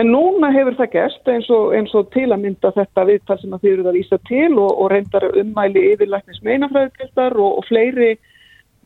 [0.00, 3.52] En núna hefur það gert eins og, eins og til að mynda þetta viðtal sem
[3.52, 8.14] að þið eruð að vísa til og, og reyndar ummæli yfirlæknis meinafræðikildar og, og fleiri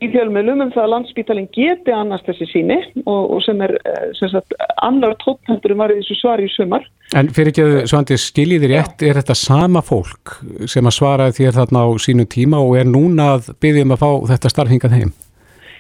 [0.05, 2.77] í fjölmjölum um það að landsbítalinn geti annars þessi síni
[3.09, 6.85] og sem er eh, sem sagt, annar tóttendur um varðið þessu svar í sumar.
[7.17, 10.37] En fyrir ekki að Svandi skiljiðir rétt, er þetta sama fólk
[10.69, 14.03] sem að svara þér þarna á sínu tíma og er núna að byggja um að
[14.03, 15.15] fá þetta starfhingað heim?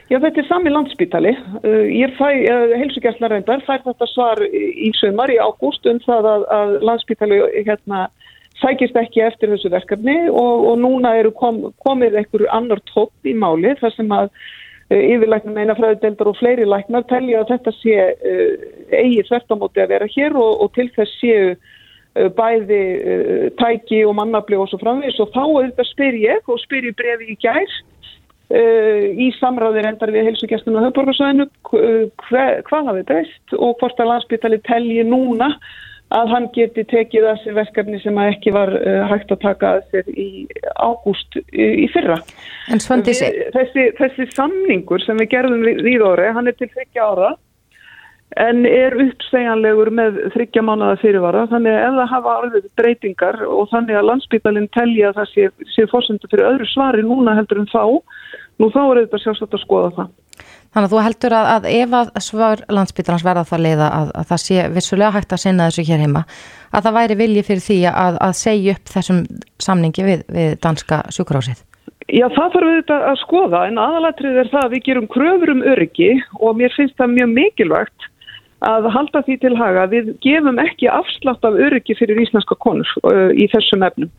[0.07, 1.33] Já, þetta er sami landsbítali.
[1.65, 6.29] Uh, ég fæ, uh, heilsugjastlar reyndar, fær þetta svar í sumar í ágúst um það
[6.31, 8.07] að, að landsbítali hérna
[8.61, 13.75] sækist ekki eftir þessu verkefni og, og núna kom, komið einhver annar topp í máli
[13.81, 18.53] þar sem að uh, yfirlæknum eina fræðideldar og fleiri læknar telja að þetta sé uh,
[18.93, 22.83] eigi þvertamóti að vera hér og, og til þess séu uh, bæði
[23.61, 25.21] tæki og mannabli og svo framvegis.
[25.21, 27.77] Og þá auðvitað spyr ég og spyr ég brefi í gær
[28.47, 31.47] í samráðir endar við helsugjastunum og höfborgarsvæðinu
[32.29, 35.49] hvað hafi breyst og hvort að landsbytali telji núna
[36.15, 39.89] að hann geti tekið að sér verkefni sem ekki var uh, hægt að taka að
[39.91, 40.29] sér í
[40.79, 42.21] ágúst í, í fyrra.
[42.71, 47.35] Við, þessi, þessi samningur sem við gerðum við orði, hann er til 30 ára
[48.43, 53.99] en er uppsegjanlegur með þryggja mánuða fyrirvara þannig að það hafa orðið breytingar og þannig
[53.99, 57.85] að landsbytalinn telja að það sé, sé fórsöndu fyrir öðru svari núna heldur en þá,
[58.61, 60.11] nú þá er þetta sjálfsagt að skoða það.
[60.77, 64.27] Þannig að þú heldur að, að ef að svar landsbytalans verða það leiða að, að
[64.29, 66.23] það sé vissulega hægt að sinna þessu hér heima,
[66.69, 69.23] að það væri vilji fyrir því að, að segja upp þessum
[69.65, 71.63] samningi við, við danska sjúkrásið?
[72.13, 75.65] Já, það þarf auðvitað að skoða en aðalatrið er það að við gerum kröfur um
[75.73, 78.11] öryggi og mér finnst það mjög mikilvægt
[78.65, 83.29] að halda því til haga við gefum ekki afslátt af öryggi fyrir íslenska konur uh,
[83.37, 84.11] í þessum efnum.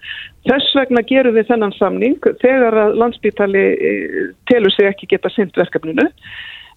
[0.45, 4.21] Þess vegna gerum við þennan samning þegar að landsbítali uh,
[4.51, 6.05] telur sig ekki geta synd verkefninu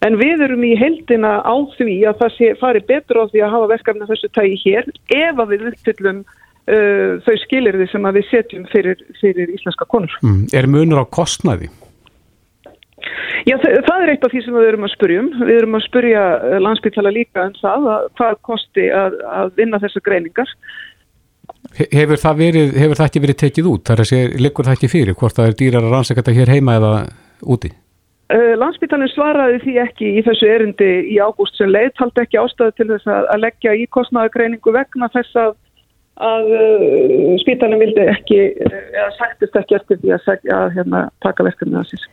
[0.06, 3.54] en við erum í heldina á því að það sé fari betur á því að
[3.56, 8.64] hafa verkefni þessu tægi hér ef að við uppfyllum uh, þau skilirði sem við setjum
[8.72, 10.16] fyrir, fyrir íslenska konur.
[10.24, 11.68] Mm, er munur á kostnaði?
[13.48, 15.28] Já, það er eitt af því sem við erum að spurjum.
[15.40, 19.80] Við erum að spurja eh, landsbyggtala líka um það að hvað kosti að, að vinna
[19.82, 20.54] þessar greiningar.
[21.78, 23.84] Hefur það, verið, hefur það ekki verið tekið út?
[23.86, 26.36] Það er að segja, liggur það ekki fyrir hvort það er dýrar að rannsaka þetta
[26.38, 26.92] hér heima eða
[27.54, 27.70] úti?
[28.30, 32.74] Uh, Landsbyggtalinn svaraði því ekki í þessu erindi í ágúst sem leið, taldi ekki ástæðu
[32.78, 35.56] til þess að leggja í kostnæðagreiningu vegna þess að
[36.20, 41.80] að uh, spítalinn vildi ekki eða sættist ekki eftir því að, að hérna, taka verkefni
[41.80, 42.08] að sér.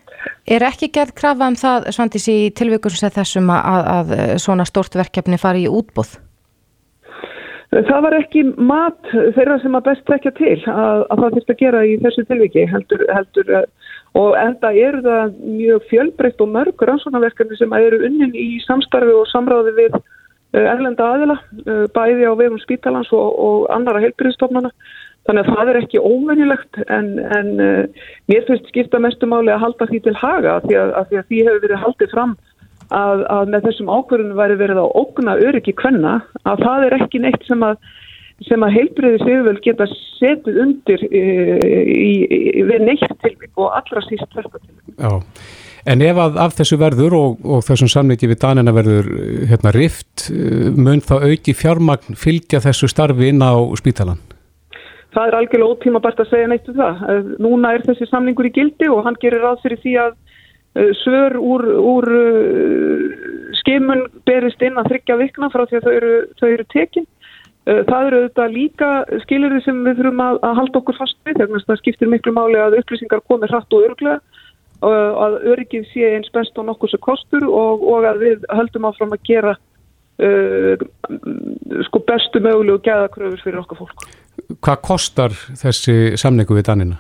[0.58, 4.96] Er ekki gerð krafa um það, Svandis, í tilvíkur sem þessum að, að svona stort
[4.98, 6.18] verkefni fari í útbúð?
[7.68, 11.60] Það var ekki mat þeirra sem að best tekja til að, að það fyrst að
[11.62, 13.52] gera í þessu tilviki heldur, heldur
[14.18, 19.28] og enda eru það mjög fjölbreytt og mörgur ansvonarverkefni sem eru unnin í samstarfi og
[19.34, 19.98] samráði við
[20.58, 21.36] erlenda aðila,
[21.94, 24.72] bæði á vegum spítalans og, og annara heilbyrðistofnana
[25.28, 29.88] Þannig að það er ekki óvenjulegt en, en uh, mér finnst skipta mestumáli að halda
[29.90, 32.36] því til haga því að, að því, því hefur verið haldið fram
[32.96, 36.14] að, að með þessum ákverðunum væri verið að ógna öryggi kvenna
[36.48, 37.76] að það er ekki neitt sem að,
[38.56, 42.42] að heilbriði sigurvöld geta setið undir uh, í, í,
[42.72, 44.96] við neitt tilvík og allra síst þetta tilvík.
[45.88, 49.06] En ef að af þessu verður og, og þessum samleiki við Danina verður
[49.48, 50.28] hérna rift,
[50.76, 54.20] mun þá auki fjármagn fylgja þessu starfi inn á spítalan?
[55.18, 57.04] það er algjörlega ótímabært að segja neitt um það.
[57.12, 60.16] Eh, núna er þessi samningur í gildi og hann gerir ráð fyrir því að
[60.78, 63.28] eh, svör úr, úr eh,
[63.62, 67.08] skimun berist inn að þryggja vikna frá því að þau eru, þau eru tekin.
[67.68, 68.90] Það eru auðvitað líka
[69.26, 72.62] skilurði sem við þurfum að, að halda okkur fast við þegar það skiptir miklu máli
[72.64, 74.37] að upplýsingar komi hratt og örglega
[74.86, 79.16] að örgið sé eins best og nokkur sem kostur og, og að við höldum áfram
[79.16, 80.86] að gera uh,
[81.88, 84.08] sko bestu mögulegu gæðakröfur fyrir okkar fólk.
[84.62, 87.00] Hvað kostar þessi samningu við Danina?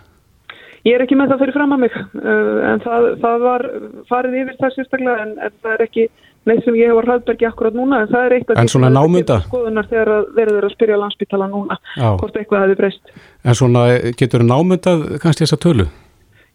[0.87, 3.67] Ég er ekki með það fyrir fram að mig uh, en það, það var
[4.09, 6.07] farið yfir það sérstaklega en, en það er ekki
[6.47, 9.89] neitt sem ég hefur hraðbergi akkurat núna en það er eitt af því það skoðunar
[9.91, 12.09] þegar verður að spyrja landsbytala núna Já.
[12.21, 13.15] hvort eitthvað hefði breyst.
[13.43, 13.87] En svona
[14.17, 15.89] getur námyndað kannski þessa tölu?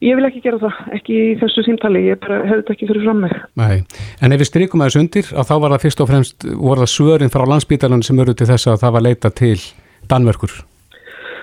[0.02, 3.04] Ég vil ekki gera það, ekki í þessu símtali, ég bara hefði þetta ekki fyrir
[3.06, 3.34] fram mig.
[3.60, 3.76] Nei,
[4.18, 6.90] en ef við strykum aðeins undir, að þá var það fyrst og fremst, voru það
[6.90, 9.58] svörin frá landsbítalunum sem eru til þess að það var leita til
[10.10, 10.56] Danmörkur?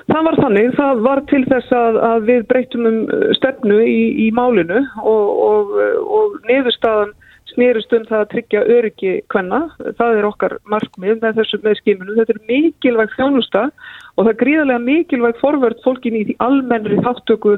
[0.10, 4.00] Það var þannig, það var til þess að, að við breytum um uh, stefnu í,
[4.26, 5.74] í málinu og, og,
[6.20, 7.16] og niðurstaðan
[7.54, 9.62] snýrust um það að tryggja öryggi hvenna,
[9.98, 14.40] það er okkar markmið með þessu með skiminu, þetta er mikilvægt þjónusta og það er
[14.44, 17.56] gríðarlega mikilvægt forvörd fólkin í því almennri þáttöku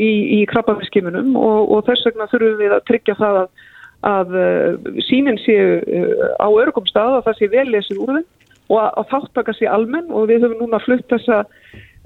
[0.00, 3.64] í, í krabbafiskimunum og, og þess vegna þurfum við að tryggja það að,
[4.12, 8.28] að uh, síminn séu uh, á örgum stað að það sé vel lesið úr þeim
[8.72, 11.42] og að, að þáttaka sé almenn og við höfum núna flutt þessa,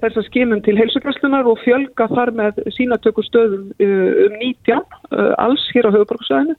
[0.03, 5.87] þessa skimun til heilsugjastlunar og fjölga þar með sínatöku stöðum uh, um 19 alls hér
[5.87, 6.57] á höfuborgsvæðinu.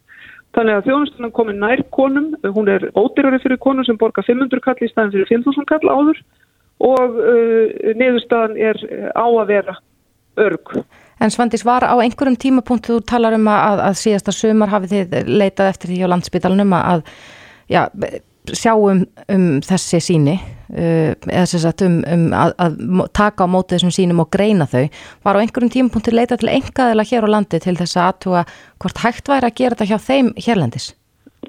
[0.57, 4.79] Þannig að þjónustunum komin nær konum, hún er ódyrari fyrir konum sem borga 500 kall
[4.81, 6.23] í staðin fyrir 5.000 kall áður
[6.89, 8.81] og uh, niðurstaðan er
[9.13, 9.77] á að vera
[10.39, 10.73] örg.
[11.19, 15.33] En Svandis var á einhverjum tímapunktu þú talar um að, að síðasta sömur hafið þið
[15.41, 17.03] leitað eftir því á landsbytalanum að
[17.69, 17.83] já,
[18.55, 22.79] sjáum um þessi síni uh, eða sem sagt um, um að, að
[23.17, 24.87] taka á móti þessum sínum og greina þau.
[25.27, 28.47] Var á einhverjum tímapunktu leitað til engaðila hér á landi til þess að aðtúa
[28.79, 30.93] hvort hægt væri að gera þetta hjá þeim hérlendis?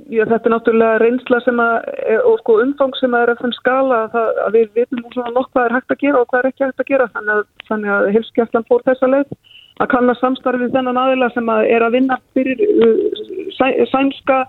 [0.10, 1.88] Já, þetta er náttúrulega reynsla sem að,
[2.26, 5.52] og sko umfang sem að er að fann skala það, að við vitum svona nokk
[5.54, 7.08] hvað er hægt að gera og hvað er ekki hægt að gera.
[7.16, 9.38] Þannig að, þannig að hilskjæftan fór þessa leið
[9.80, 13.22] að kanna samstarfið þennan aðila sem að er að vinna fyrir uh,
[13.56, 14.40] sæ, sænska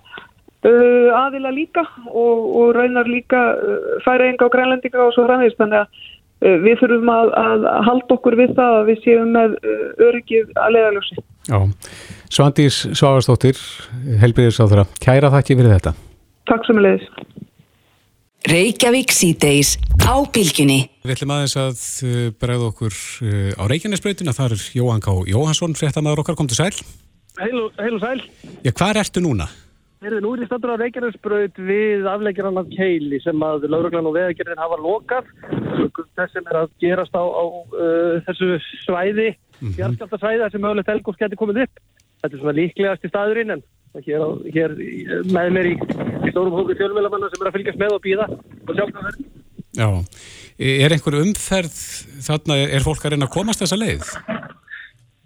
[0.67, 5.85] uh, aðila líka og, og raunar líka uh, færaenga og grænlendinga og svo framvegist þannig
[5.85, 6.01] að
[6.41, 10.77] við þurfum að, að halda okkur við það að við séum með uh, öryggið að
[10.77, 11.19] leiðaljósi.
[11.51, 11.59] Já,
[12.31, 13.61] Svandís Svágarstóttir,
[14.23, 14.87] helbriðis á þeirra.
[15.03, 15.95] Kæra þakki fyrir þetta.
[16.51, 17.07] Takk sem leiðis.
[18.51, 20.81] Reykjavík síðdeis á bylginni.
[21.05, 23.01] Við ætlum aðeins að uh, bregða okkur
[23.61, 25.17] á Reykjanesbrautina, þar er Jóhann K.
[25.29, 26.73] Jóhansson, fréttamaður okkar, kom til sæl.
[27.41, 28.23] Heil og sæl.
[28.65, 29.47] Já, hvað ertu núna?
[30.01, 34.15] Heyrðu, nú er ég stöndur á Reykjanesbraut við afleggjaran af Keili sem að lauruglan og
[34.15, 35.27] veðagerðin hafa lokað.
[36.17, 38.49] Þess sem er að gerast á, á uh, þessu
[38.87, 39.75] svæði, mm -hmm.
[39.77, 41.85] fjarskjálta sem mögulegt elgóms getur komið upp.
[42.23, 43.63] Þetta er svona líklegast í staðurinn en
[44.09, 44.25] hér,
[44.57, 44.77] hér
[45.37, 48.73] með mér í, í stórum hóku fjölmjölamanna sem er að fylgjast með og býða og
[48.73, 49.29] sjálf það verður.
[49.77, 49.89] Já,
[50.65, 51.77] er einhver umferð
[52.25, 54.09] þarna, er fólk að reyna að komast þessa leið?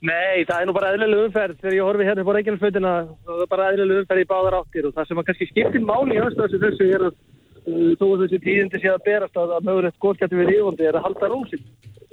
[0.04, 1.60] Nei, það er nú bara eðlileg umferð.
[1.62, 2.90] Þegar ég horfi hérna på Reykjanesfautina
[3.24, 4.84] það er bara eðlileg umferð í báðar áttir.
[4.88, 8.20] Og það sem að kannski skiptir máli í aðstæðsum þessu er að uh, þó að
[8.24, 11.64] þessi tíðindi sé að berast að, að mögulegt góðskættu við yfirvöldi er að halda rósin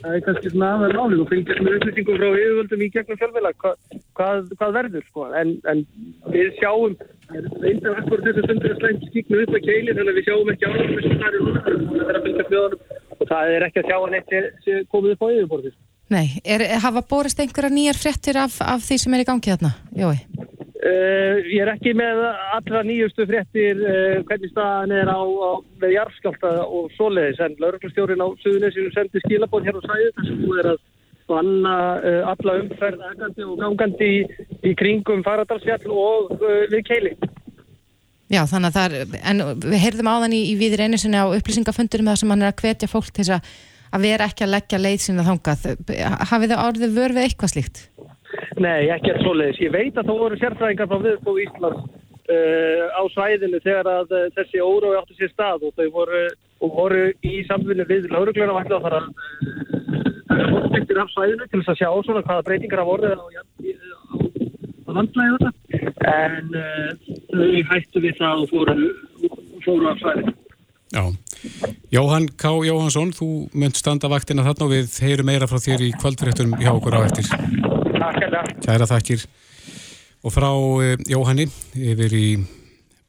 [0.02, 3.52] það er kannski svona aðeins máli og fengið með upplýsingum frá yfirvöldum í gegnum fjölmjöla
[3.62, 3.72] hva,
[4.18, 5.22] hvað, hvað verður sko?
[5.38, 5.80] En, en
[6.34, 6.94] við sjáum
[7.32, 9.38] einnig að þessu stundur er slæmt skiknu
[16.12, 19.54] þannig Nei, er, hafa borist einhverja nýjar frettir af, af því sem er í gangi
[19.54, 20.18] þarna, Jói?
[20.82, 22.24] Uh, ég er ekki með
[22.56, 28.24] allra nýjustu frettir uh, hvernig staðan er á, á með jarfskálta og svoleiðis en lauruglustjórin
[28.24, 30.82] á Suðunisinu sendi skilabóð hér á sæðu þess að þú er að
[31.30, 34.24] vanna uh, alla umferð aðgandi og gangandi í,
[34.66, 37.14] í kringum Faradalsfjall og við keili.
[38.32, 41.22] Já, þannig að það er, en við heyrðum á þann í, í viðir einu sinni
[41.22, 43.54] á upplýsingafundurum þar sem hann er að hvetja fólk til þess að
[43.92, 45.66] að vera ekki að leggja leið sína þangað.
[46.32, 47.82] Hafið þið árið vörð við eitthvað slíkt?
[48.62, 49.60] Nei, ekki að svoleiðis.
[49.66, 51.82] Ég veit að þá voru sérfræðingar frá viðbúi Íslands
[52.32, 56.22] uh, á svæðinu þegar að uh, þessi órói átti sér stað og þau voru,
[56.64, 59.02] og voru í samfunni við laurugluna og ætla að fara
[60.32, 64.16] fólkbyttir uh, af svæðinu til þess að sjá svona hvaða breytingar af orðið á, á,
[64.88, 65.52] á landlæði þetta.
[66.12, 68.90] En uh, þau hættu við það og fóru,
[69.66, 70.38] fóru af svæðinu.
[70.92, 71.04] Já.
[71.92, 72.48] Jóhann K.
[72.64, 76.70] Jóhansson, þú mönd standa vaktina þarna og við heyrum meira frá þér í kvöldréttunum hjá
[76.72, 77.28] okkur á eftir.
[77.28, 78.52] Takk fyrir.
[78.64, 79.26] Kæra þakkir.
[80.24, 80.48] Og frá
[80.86, 82.28] eh, Jóhanni yfir í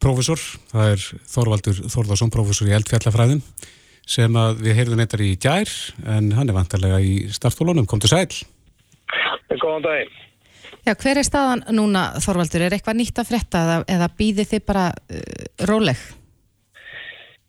[0.02, 0.42] profesor,
[0.72, 3.44] það er Þorvaldur Þorðarsson, profesor í eldfjallafræðum
[4.12, 5.70] sem að við heyrðum eitthvað í gær
[6.16, 7.86] en hann er vantarlega í startfólunum.
[7.86, 8.26] Kom til sæl.
[9.62, 10.10] Góðan daginn.
[10.82, 12.66] Já, hver er staðan núna Þorvaldur?
[12.66, 16.02] Er eitthvað nýtt að fretta eða, eða býði þið bara uh, róleg?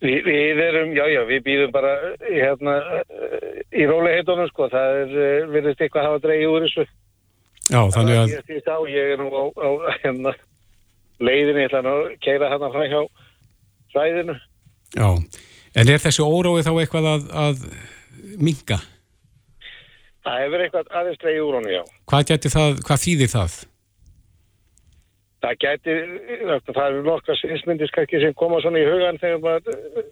[0.04, 2.74] Vi, við erum, já, já, við býðum bara hérna
[3.72, 6.84] í róliheitunum, sko, það er, eh, verðist eitthvað að hafa dreigið úr þessu.
[7.70, 8.34] Já, þannig að...
[8.34, 9.68] Ég, ég, ég er nú á, á
[10.02, 10.34] hérna,
[11.24, 13.00] leiðinni, ég ætla að keira hérna frá hjá
[13.94, 14.36] svæðinu.
[14.92, 15.08] Já,
[15.80, 17.64] en er þessi óróið þá eitthvað að, að
[18.44, 18.82] minga?
[20.24, 21.82] Það hefur eitthvað aðeins dreigið úr honum, já.
[22.12, 23.56] Hvað það, hvað þýðir það?
[25.44, 25.96] Það gæti,
[26.70, 30.06] það eru nokkra svinsmyndir skakki sem koma svona í hugan þegar maður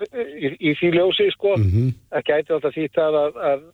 [0.00, 1.90] í, í því ljósi sko, mm -hmm.
[2.14, 3.66] það gæti alltaf það að, að,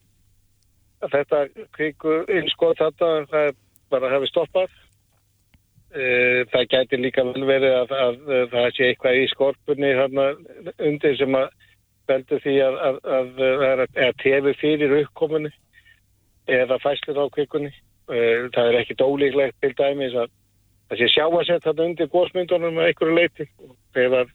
[1.03, 1.43] að þetta
[1.77, 3.55] kvíku innskot þetta, það
[3.91, 4.73] bara hefur stoppað.
[5.95, 6.07] E,
[6.53, 8.17] það gæti líka vel verið að, að
[8.53, 10.27] það sé eitthvað í skorpunni þarna
[10.89, 11.47] undir sem að
[12.07, 13.41] veldu því að það
[13.71, 15.51] er að tefi fyrir uppkomunni
[16.47, 18.19] eða fæslir á kvíkunni e,
[18.55, 20.35] það er ekkit ólíklegt til dæmis að
[20.87, 23.49] það sé sjá að setja þetta undir góðsmyndunum með einhverju leiti
[23.97, 24.33] þegar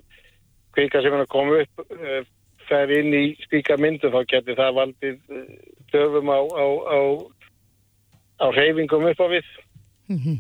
[0.76, 2.22] kvika sem er að koma upp uh,
[2.70, 5.18] fer inn í spíka myndu þá getur það valdið
[5.92, 7.00] döfum á, á, á,
[8.40, 9.52] á reyfingum upp á við.
[10.08, 10.40] Mm -hmm.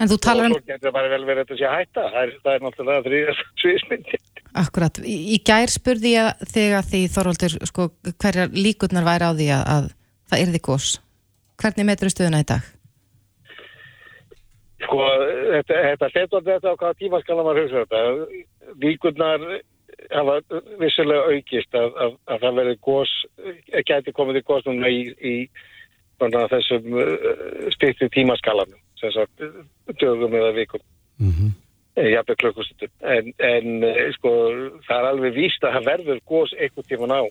[0.00, 0.54] En þú talar um...
[0.54, 2.04] Og svo getur það bara vel verið að þetta sé hætta.
[2.12, 4.20] Það er, það er náttúrulega þrýðast sviðsmyndi
[4.56, 7.90] Akkurat, í, gær spurði ég þegar því Þorvaldur sko,
[8.22, 9.90] hverja líkurnar væri á því að, að
[10.30, 10.88] það er því gós
[11.60, 12.70] Hvernig metur þú stöðuna í dag?
[14.96, 15.06] Sko,
[15.52, 18.42] þetta, þetta setur þetta á hvaða tíma skal maður hugsa þetta.
[18.80, 19.44] Víkurnar
[20.12, 20.36] hafa
[20.80, 23.12] vissulega aukist að, að, að það verði gós,
[23.90, 25.34] gæti komið í gós núna í, í
[26.16, 29.46] þessum uh, styrti tímaskalanum, þess að
[30.00, 30.84] dögum eða vikum.
[31.20, 31.52] Mm -hmm.
[31.96, 32.90] Jafnveg klökkustum.
[33.08, 34.30] En, en eh, sko,
[34.84, 37.22] það er alveg víst að það verður gós einhvern tíman á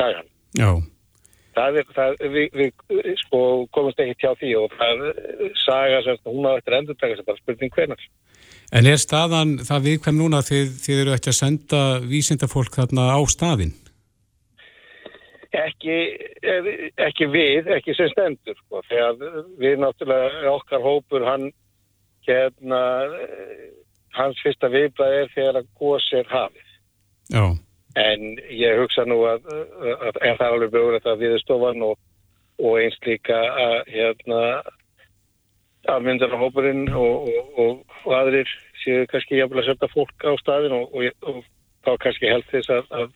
[0.00, 0.30] kagan.
[0.56, 0.70] Já
[1.58, 3.42] það er, það, við, við sko
[3.74, 5.04] komumst ekki tjá því og það
[5.64, 8.08] saga sem hún á eftir endur taka sem bara spurning hvernar.
[8.68, 13.20] En er staðan það viðkvæm núna þið, þið eru ekki að senda vísindafólk þarna á
[13.32, 13.74] staðin?
[15.58, 15.94] Ekki,
[17.00, 21.48] ekki við, ekki sem stendur sko, þegar við náttúrulega okkar hópur hann
[22.28, 22.82] hérna
[24.18, 26.68] hans fyrsta viðbæð er þegar að góðs er hafið.
[27.32, 27.44] Já.
[27.98, 29.46] En ég hugsa nú að,
[29.98, 31.96] að er það alveg bjóður þetta viðstofan og,
[32.62, 34.42] og eins líka að hérna
[35.88, 38.50] afmyndarhópurinn og, og, og aðrir
[38.82, 41.40] séu kannski jafnvel að setja fólk á staðin og
[41.86, 43.14] þá kannski held þess að, að,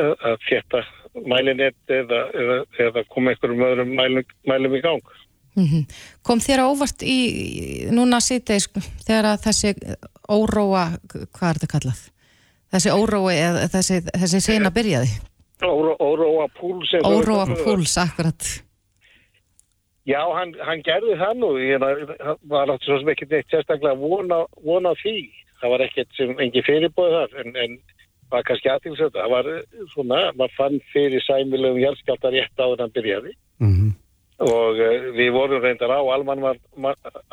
[0.00, 0.82] að, að fjetta
[1.28, 5.12] mælinett eða, eða, eða koma einhverjum öðrum mælum, mælum í gang.
[5.54, 5.84] Mm -hmm.
[6.26, 7.18] Kom þér óvart í
[7.94, 8.66] núna sýteis
[9.06, 9.74] þegar að þessi
[10.26, 12.00] óróa, hvað er þetta kallað?
[12.74, 15.12] Þessi órói eða þessi, þessi sena byrjaði?
[15.62, 16.90] Óró, óróa púls.
[17.06, 18.48] Óróa púls, akkurat.
[20.04, 22.02] Já, hann, hann gerði það nú, það
[22.50, 25.16] var náttúrulega svo sem ekkert neitt sérstaklega vona, vona því.
[25.62, 27.78] Það var ekkert sem engi fyrirbóð þar, en, en
[28.34, 29.14] var kannski aðtilsett.
[29.16, 29.50] Það var
[29.94, 33.36] svona, maður fann fyrir sæmilegum hjálpskjálta rétt á þannig að byrjaði.
[33.62, 33.92] Mm -hmm
[34.42, 36.00] og uh, við vorum reyndar á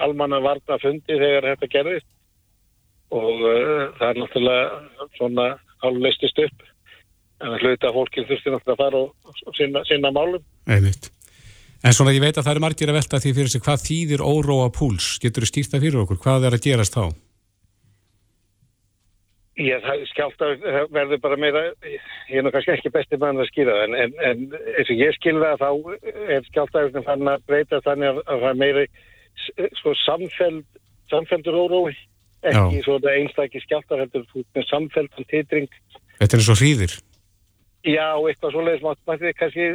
[0.05, 2.07] almannavarna fundi þegar þetta gerðist
[3.11, 5.47] og uh, það er náttúrulega svona
[5.83, 6.67] hálfleistist upp.
[7.41, 10.45] En að hluta fólkið þurfti náttúrulega að fara og, og sinna, sinna málum.
[10.69, 11.09] Einmitt.
[11.81, 14.21] En svona ég veit að það er margir að velta því fyrir sig hvað þýðir
[14.21, 15.15] óróa púls?
[15.21, 17.05] Getur þú stýrt það fyrir okkur, hvað er að gerast þá?
[19.61, 20.61] Ég skjált að
[20.93, 21.63] verður bara meira,
[22.29, 25.01] ég er nú kannski ekki besti mann að skýra það, en, en, en eins og
[25.01, 25.67] ég skilða þá
[26.37, 28.85] er skjált að þannig að breyta þannig að, að það er meira
[29.81, 30.63] sko samfeld,
[31.11, 31.97] samfeldur órói,
[32.49, 35.79] ekki svona einstakki skjált að heldur með samfeldan titring.
[36.19, 36.97] Þetta er svo hríðir?
[37.81, 38.99] Já, eitthvað svoleiðis mátt,
[39.39, 39.67] kannski,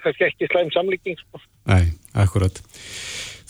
[0.00, 1.18] kannski ekki slæm samlíking.
[1.20, 1.40] Sko.
[1.68, 2.60] Nei, akkurat.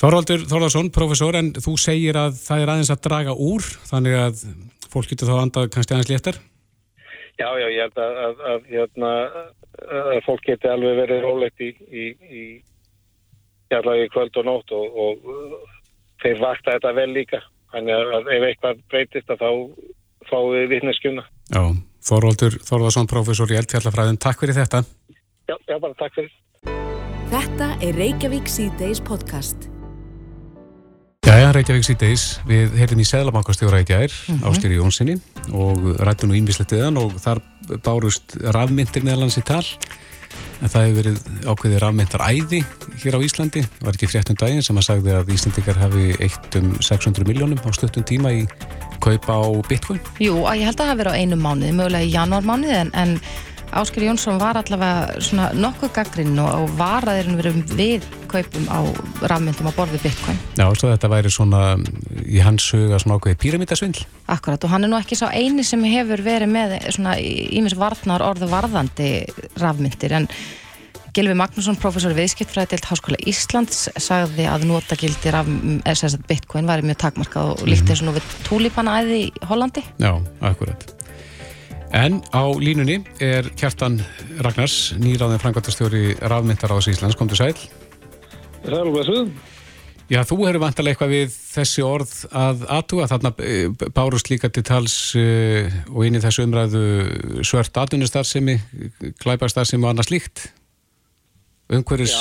[0.00, 4.42] Þorvaldur Þorvarsson, professor, en þú segir að það er aðeins að draga úr, þannig að
[4.90, 6.40] fólk getur þá andað kannski aðeins léttar?
[7.38, 9.12] Já, já, ég held að, að, að, hérna,
[10.10, 12.44] að fólk getur alveg verið rólegt í, í, í,
[13.70, 15.24] í kvöld og nótt og, og
[16.22, 17.42] þeir vakta þetta vel líka.
[17.74, 19.48] Þannig að ef eitthvað breytist þá
[20.30, 21.24] fáum við vittneskjuna.
[21.50, 21.62] Já,
[22.06, 24.84] Þorvaldur Þorvaldsson, professor í eldfjallafræðin, takk fyrir þetta.
[25.50, 26.34] Já, já, bara takk fyrir.
[27.32, 29.66] Þetta er Reykjavík C-Days podcast.
[31.24, 34.46] Jæja, Reykjavík síðdeis, við heyrðum í Sæðlabankastjóra í gær, mm -hmm.
[34.52, 35.18] Ástýri Jónssoni
[35.50, 37.42] og rættum nú ímislettiðan og þar
[37.82, 39.64] bárust rafmyndir meðalans í tal
[40.60, 42.60] en það hefur verið ákveðið rafmyndar æði
[43.02, 46.58] hér á Íslandi, það var ekki fréttum daginn sem að sagði að Íslandikar hafi eitt
[46.60, 48.44] um 600 miljónum á stuttum tíma í
[49.04, 50.00] kaupa á bitcoin.
[50.22, 53.18] Jú, ég held að það hafi verið á einu mánuði, mögulega í janúarmánuði en, en
[53.74, 58.78] Ásker Jónsson var allavega svona nokkuð gaggrinn og, og varaðirinn verið við kaupum á
[59.30, 60.40] rafmyndum á borði bitcoin.
[60.58, 61.62] Já, svo þetta væri svona
[62.24, 64.04] í hans huga svona ákveði píramítasvindl.
[64.34, 68.24] Akkurat og hann er nú ekki sá eini sem hefur verið með svona ímis varðnar
[68.26, 69.14] orðu varðandi
[69.62, 70.30] rafmyndir en
[71.14, 75.46] Gilvi Magnússon, professor í viðskiptfræðilt Háskóla Íslands, sagði að notagildir af
[76.26, 79.84] bitcoin væri mjög takmarkað og líkt þessu nú við túlipanæði í Hollandi.
[80.02, 80.10] Já,
[80.42, 80.88] akkurat.
[81.94, 84.00] En á línunni er Kjartan
[84.42, 87.54] Ragnars, nýráðin frangværtastjóri rafmyndaráðs Íslands, kom til sæl.
[88.64, 89.20] Það er alveg svo.
[90.12, 94.64] Já, þú hefur vantarlega eitthvað við þessi orð að aðtúa, þarna eh, bárust líka til
[94.68, 96.82] tals uh, og inn í þessu umræðu
[97.46, 98.58] svört atvinnustarðsemi,
[99.24, 100.46] klæparstarðsemi og annað slíkt.
[101.72, 102.18] Umhverjus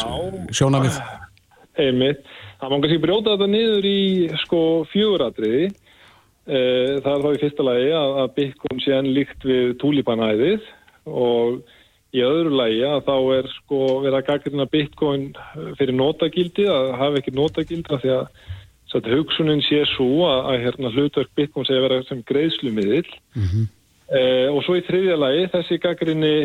[0.55, 1.01] sjónamið.
[1.75, 2.23] Einmitt.
[2.61, 3.99] Það má kannski brjóta þetta niður í
[4.45, 4.61] sko
[4.93, 5.73] fjöguratriði
[6.43, 10.65] Eh, það er þá í fyrsta lagi að, að Bitcoin sé enn líkt við túlipanæðið
[11.07, 11.61] og
[12.13, 15.29] í öðru lagi að þá er sko verið að gaggrina Bitcoin
[15.79, 18.27] fyrir notagildi, að hafa ekki notagildi af því að
[18.93, 23.47] Þetta hugsunin sé svo að, að hérna, hlutverk Bitcoin sé að vera sem greiðslumiðil mm
[23.47, 23.65] -hmm.
[24.19, 26.35] eh, og svo í þriðja lagi þessi gaggrinni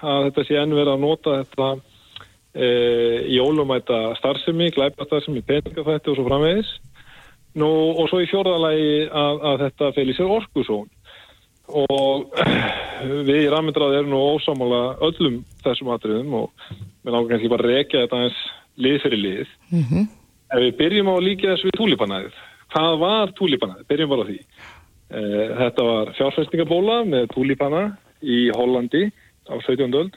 [0.00, 1.68] að þetta sé enn verið að nota þetta
[2.54, 6.70] eh, í ólumæta starfsemi, glæpa starfsemi, peningafætti og svo framvegis.
[7.58, 10.88] Nú, og svo í fjórðalagi að, að þetta fel í sér orkusón
[11.68, 12.30] og
[13.28, 18.04] við í rafmyndraði erum nú ósámála öllum þessum atriðum og við náttúrulega kannski bara rekja
[18.04, 18.38] þetta eins
[18.78, 19.52] lið fyrir lið.
[19.70, 20.06] Mm -hmm.
[20.48, 22.34] Ef við byrjum á að líka þessu við túlipanæðið,
[22.72, 23.88] hvað var túlipanæðið?
[23.88, 24.38] Byrjum bara á því.
[25.08, 25.20] E,
[25.60, 27.82] þetta var fjárfæstingabóla með túlipanna
[28.22, 29.10] í Hollandi
[29.48, 29.94] á 17.
[29.94, 30.16] öld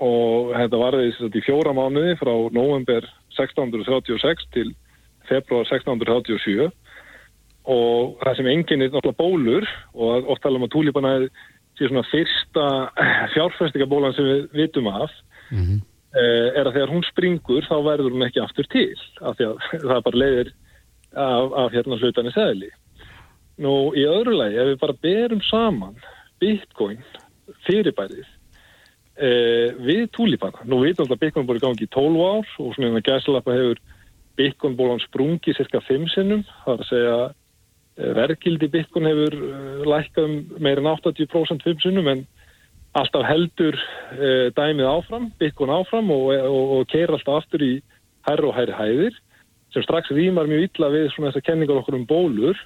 [0.00, 4.74] og þetta var því fjóra mánuði frá november 1636 til
[5.28, 6.70] februar 1687
[7.62, 11.28] og það sem enginn er náttúrulega bólur og oft tala um að túlípana er
[11.78, 12.66] svona fyrsta
[13.34, 15.10] fjárfæstingabólan sem við vitum af
[15.50, 15.80] mm -hmm.
[16.58, 19.56] er að þegar hún springur þá verður hún ekki aftur til af því að
[19.90, 20.52] það bara leiðir
[21.14, 22.70] af, af hérna hlutanir segli
[23.58, 25.96] Nú í öðru lagi ef við bara berum saman
[26.40, 27.04] bitcoin
[27.66, 28.26] fyrirbærið
[29.16, 32.88] eh, við túlípana nú við að bitcoin búið í gangi í 12 ár og svona
[32.88, 33.78] en að gæslappa hefur
[34.36, 37.32] Bitcoin-bólan sprungi cirka 5 sinnum, það er að segja eh,
[38.16, 42.24] verkildi Bitcoin hefur eh, lækkað um meirinn 80% 5 sinnum en
[42.92, 43.78] alltaf heldur
[44.12, 47.70] e, dæmið áfram, Bitcoin áfram og, og, og keir alltaf aftur í
[48.28, 49.16] hærri og hærri hæðir
[49.72, 52.58] sem strax rýmar mjög illa við svona þessar kenningar okkur um bólur.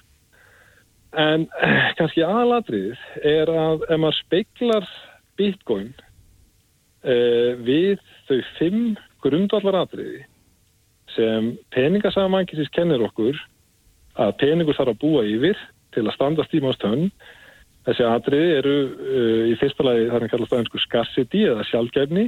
[1.15, 4.89] En eh, kannski aðalatriðið er að ef maður speiklar
[5.37, 5.93] bitcoin
[7.05, 8.81] uh, við þau fimm
[9.23, 10.25] grundvallaratriði
[11.15, 13.37] sem peningasagamænkisins kennir okkur
[14.17, 15.59] að peningur þarf að búa yfir
[15.95, 17.09] til að standa stímast hönn.
[17.87, 22.25] Þessi atriði eru uh, í fyrsta lagi þar hann kallast það einsku scarcity eða sjálfgefni,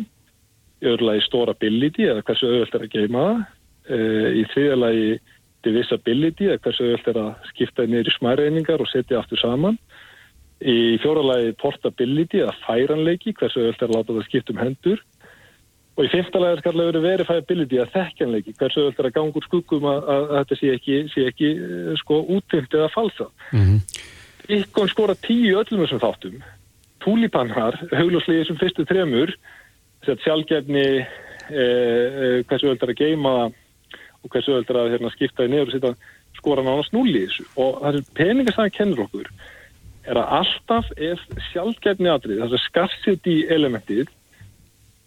[0.80, 3.42] í öðru lagi storability eða hversu auðvöld er að geima það,
[3.90, 5.10] uh, í þriðja lagi
[5.68, 9.80] divisibility eða hversu auðvöld er að skipta í smæreiningar og setja aftur saman,
[10.60, 15.04] í fjóra lagi portability eða færanleiki, hversu auðvöld er að láta það skipta um hendur
[16.00, 19.36] og í fyrsta lagi er skarlega verið verifiability eða þekkjanleiki, hversu auðvöld er að ganga
[19.36, 23.28] úr skuggum að, að, að þetta sé ekki, sé ekki uh, sko útfengt eða falsa.
[23.52, 23.82] Mhm.
[24.60, 26.38] Ykkur skora tíu í öllum þessum þáttum.
[27.04, 28.86] Túlipannar, haugljóslega þessum fyrstu
[30.08, 30.86] að sjálfgefni,
[31.52, 35.52] e, e, hversu öll er að geima og hversu öll er að hérna, skipta í
[35.52, 37.46] nefnir og setja skora nánast núl í þessu.
[37.60, 39.30] Og það sem peningastæði kennur okkur
[40.10, 44.14] er að alltaf ef sjálfgefni atrið, þess að scarcity elementið,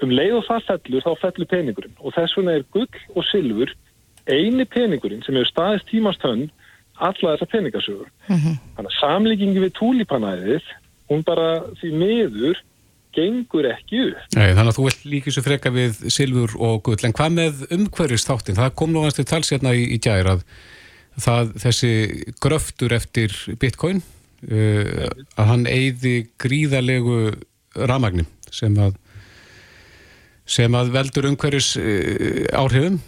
[0.06, 1.94] um leið og það fellur, þá fellur peningurinn.
[2.00, 3.72] Og þess vegna er gull og silfur
[4.30, 6.48] eini peningurinn sem hefur staðist tímast hönn
[7.02, 8.10] alla þessar peningasögur.
[8.28, 10.68] Þannig að samlíkingi við túlipanæðið,
[11.10, 11.48] hún bara
[11.80, 12.60] því miður
[13.12, 14.36] gengur ekki upp.
[14.36, 17.64] Nei, þannig að þú vilt líka svo freka við silfur og gull, en hvað með
[17.76, 18.58] umhverfist þáttin?
[18.60, 20.44] Það kom nú aðeins til tals hérna í, í gær að
[21.20, 21.92] það, þessi
[22.42, 24.00] gröftur eftir bitcoin,
[24.48, 27.18] uh, að hann eyði gríðalegu
[27.76, 28.96] ramagnum sem að
[30.48, 32.98] sem að veldur umhverfis uh, áhrifum.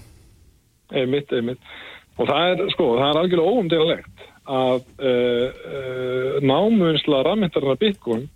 [0.95, 1.74] Einmitt, einmitt.
[2.20, 8.28] Og það er, sko, það er algjörlega óumdegalegt að uh, uh, námunsla rafmyndarnar bitcoin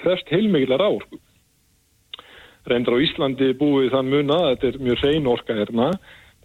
[0.00, 1.20] krefst heilmikið ráorku.
[2.70, 5.88] Reyndar á Íslandi búið þann muna, þetta er mjög hrein orka hérna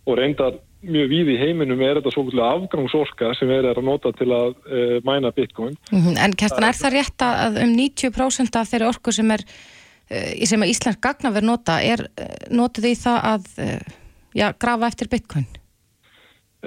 [0.08, 0.58] og reyndar
[0.88, 4.98] mjög víð í heiminum er þetta svo afgangsorka sem er að nota til að uh,
[5.06, 5.78] mæna bitcoin.
[5.92, 9.46] Mhm, En Kerstin, er það rétt að um 90% af þeirri orku sem er
[10.08, 13.96] sem að Íslands gagnaver nota er uh, notið í það að uh,
[14.38, 15.48] já, grafa eftir bitcoin?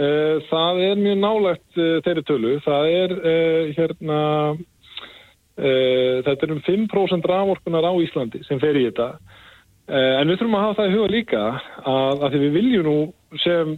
[0.00, 2.52] Það er mjög nálægt þeirri tölu.
[2.62, 3.14] Það er
[3.74, 4.20] hérna
[5.58, 9.08] þetta er um 5% raforkunar á Íslandi sem fer í þetta.
[9.90, 12.96] En við þurfum að hafa það í huga líka að, að því við viljum nú
[13.42, 13.74] sem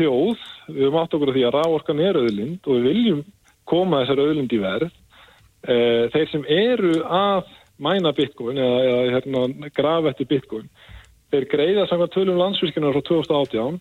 [0.00, 0.42] þjóð,
[0.72, 3.22] við höfum átt okkur að því að raforkan er auðlind og við viljum
[3.68, 4.98] koma þessar auðlind í verð.
[6.16, 7.52] Þeir sem eru að
[7.82, 10.68] mæna bitcoin eða, eða hérna, grafa eftir bitcoin,
[11.32, 13.80] þeir greiða samkvæmt tölum landsvískinar frá 2018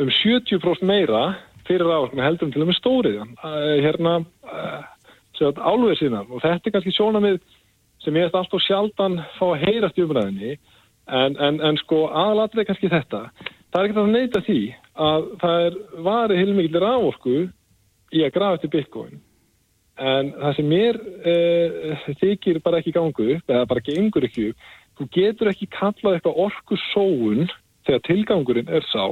[0.00, 1.22] um 70% meira
[1.68, 3.36] fyrir ráðorkuna heldur til og með stóriðan
[3.84, 4.14] hérna
[5.40, 6.28] álveð síðan.
[6.28, 7.38] Og þetta er kannski sjónamið
[8.04, 10.52] sem ég eftir alltaf sjaldan fá að heyrast í umræðinni
[11.06, 13.22] en, en, en sko aðalatrið kannski þetta.
[13.70, 14.60] Það er ekki að neyta því
[15.00, 17.36] að það er varið heilmikið ráðorku
[18.10, 19.20] í að grafa eftir bitcoin
[20.00, 24.50] en það sem mér uh, þykir bara ekki gangu eða bara gengur ekki
[25.00, 27.48] þú getur ekki kallað eitthvað orku sóun
[27.88, 29.04] þegar tilgangurinn er sá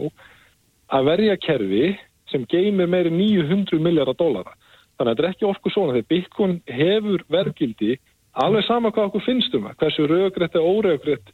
[0.93, 1.97] að verja kerfi
[2.33, 4.53] sem geymir meiri 900 miljardar dólara.
[4.99, 7.99] Þannig að þetta er ekki orku svona þegar Bitcoin hefur verðgildi
[8.39, 11.31] alveg sama hvað okkur finnst um það, hversu raugrætt eða óraugrætt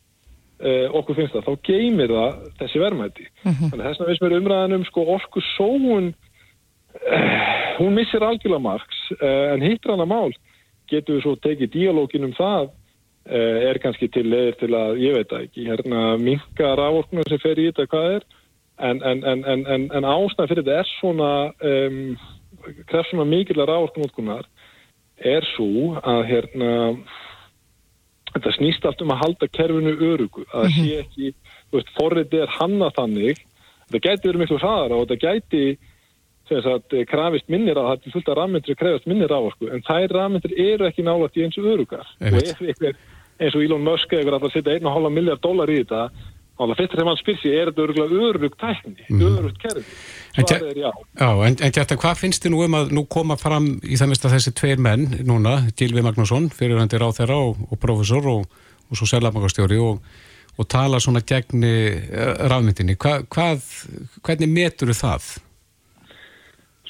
[0.61, 3.27] eh, okkur finnst það, þá geymir það þessi verðmætti.
[3.43, 6.24] Þannig að þess vegna veist mér umræðan um sko, orku sóun eh,
[7.79, 10.33] hún missir algjörlega margs eh, en hittir hana mál.
[10.91, 12.71] Getur við svo tekið díalógin um það
[13.27, 17.43] eh, er kannski til leðir til að, ég veit það ekki, hérna minka rávorkuna sem
[17.43, 18.27] fer í þetta hvað er?
[18.75, 21.31] En, en, en, en, en, en ástæðan fyrir þetta er svona
[21.63, 22.01] um,
[22.91, 24.49] kreft svona mikilvæg rávorkunótkunar
[25.23, 26.71] er svo að hérna
[28.35, 31.33] þetta snýst allt um að halda kerfinu örugu að það sé ekki,
[31.71, 33.43] þú veist, forrið er hanna þannig,
[33.87, 35.65] þetta gæti verið miklu hraðara og þetta gæti
[36.49, 39.85] sem sagt, krafist minnir á, þetta er fullt af rafmyndir krafist minnir á orku, en
[39.87, 42.99] þær rafmyndir eru ekki nálægt í eins og örugar og ef ykkur,
[43.41, 46.09] eins og Elon Musk eða ykkur að setja 1,5 miljard dólar í þetta
[46.55, 49.95] að fyrst þegar mann spyr sér, er þetta öruglega örugt tækni, örugt kerfi?
[50.35, 50.91] Svarið er já.
[51.19, 54.13] Já, en, en Gjartan, hvað finnst þið nú um að nú koma fram í það
[54.13, 58.47] mista þessi tveir menn núna, Gilvi Magnússon, fyrirvendir á þeirra og, og profesor og,
[58.87, 59.99] og svo selabangastjóri og,
[60.55, 61.75] og tala svona gegni
[62.47, 62.95] rafmyndinni.
[63.03, 63.67] Hva, hvað,
[64.23, 65.33] hvernig metur það?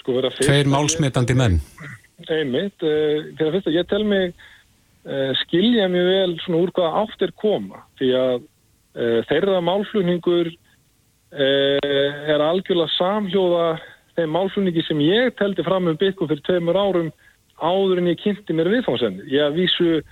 [0.05, 0.51] Sko vera fyrst...
[0.51, 1.57] Tveir málsmetandi menn.
[2.29, 4.35] Einmitt, uh, fyrir fyrst að ég tel mig
[5.09, 10.53] uh, skilja mjög vel svona úr hvaða átt er koma, því að uh, þeirra málflutningur
[10.53, 11.91] uh,
[12.29, 13.69] er algjörlega samhljóða
[14.15, 17.11] þeim málflutningi sem ég teldi fram um byggjum fyrir tveimur árum
[17.59, 19.27] áður en ég kynnti mér viðfáðsenni.
[19.33, 20.03] Ég vísu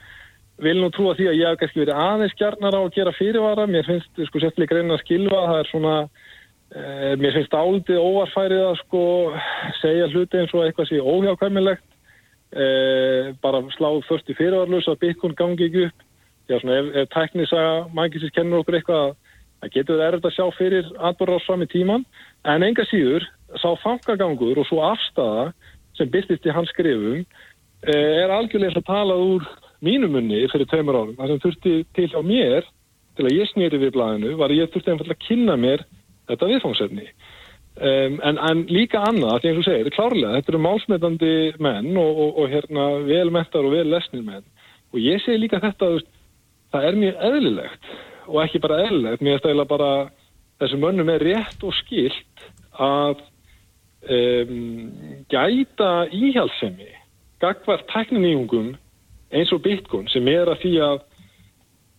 [0.62, 3.66] vil nú trúa því að ég hef kannski verið aðeins gjarnar á að gera fyrirvara.
[3.70, 5.40] Mér finnst sko sérstaklega greina að skilfa.
[5.48, 5.94] Það er svona,
[6.72, 9.02] mér finnst áldið óvarfærið að sko
[9.80, 11.88] segja hluti eins og eitthvað sé óhjákvæmilegt.
[12.52, 16.02] e, bara sláð först í fyrirvarlös að Bitcoin gangi ekki upp.
[16.48, 19.14] Já, svona ef, ef tæknisaga mækisins kennur okkur eitthvað að
[19.62, 22.04] það getur verið erfitt að sjá fyrir atbúrrás fram í tíman,
[22.44, 23.24] en enga síður
[23.62, 25.52] sá fangagangur og svo afstafa
[25.96, 29.48] sem byrtist í hans skrifum e, er algjörlega að tala úr
[29.80, 31.16] mínumunni fyrir tveimur árum.
[31.16, 32.68] Það sem þurfti til á mér
[33.16, 35.86] til að ég snýri við blæðinu var að ég þurfti einfallega að kynna mér
[36.32, 37.06] þetta viðfangsefni.
[37.72, 42.18] Um, en, en líka annað, því eins og segir, klárlega, þetta eru málsmetandi menn og,
[42.20, 44.44] og, og hérna velmettar og vel lesnir menn
[44.92, 46.10] og ég segi líka þetta, veist,
[46.72, 47.92] það er mjög eðlilegt
[48.28, 49.92] og ekki bara eðlilegt, mér stæðilega bara
[50.62, 52.44] þessum mönnum er rétt og skilt
[52.76, 53.22] að
[54.04, 54.90] um,
[55.32, 56.90] gæta íhjálpsemi
[57.42, 58.74] gagvart tekniníungum
[59.32, 61.00] eins og Bitcoin sem er að því að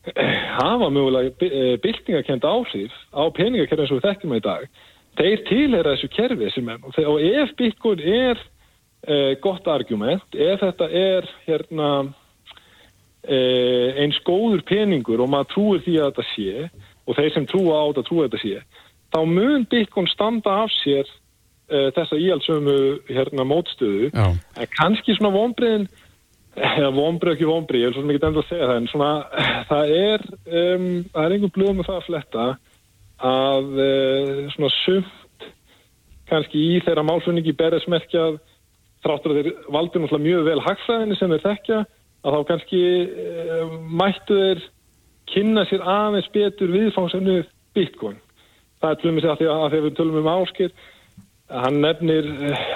[0.04, 4.66] hafa mögulega byltingakend áhrif á peningakerfið eins og við þekkjum í dag
[5.20, 8.38] þeir tilhera þessu kerfi sem er og ef Bitcoin er
[9.08, 15.98] uh, gott argument, ef þetta er hérna uh, eins góður peningur og maður trúir því
[16.00, 16.70] að þetta sé
[17.04, 18.56] og þeir sem trúa á þetta trúa þetta sé
[19.14, 22.78] þá mun Bitcoin standa af sér uh, þessa íhaldsömu
[23.12, 24.28] hérna mótstöðu Já.
[24.34, 25.90] en kannski svona vonbreiðin
[26.54, 29.10] eða vonbreið ekki vonbreið, ég vil svo mikið enda að segja það en svona
[29.70, 32.46] það er um, það er einhver blöð með það að fletta
[33.24, 35.48] að uh, svona sumt
[36.30, 38.38] kannski í þeirra málfunningi berðis merkjað
[39.04, 41.80] þráttur að þeir valdur náttúrulega mjög vel hagfræðinni sem þeir þekkja
[42.24, 44.66] að þá kannski uh, mættu þeir
[45.34, 47.42] kynna sér aðeins betur viðfangsefnu
[47.74, 48.20] Bitcoin.
[48.84, 50.70] Það er með að að þegar við tölum um áskil
[51.54, 52.28] hann nefnir,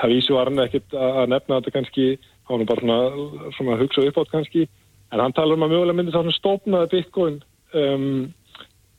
[0.03, 2.07] að vísu var hann ekkit að nefna þetta kannski
[2.47, 4.67] hann er bara svona, svona að hugsa upp átt kannski.
[5.13, 7.39] En hann talar um að mögulega myndi svona stofnaði Bitcoin
[7.77, 8.33] um,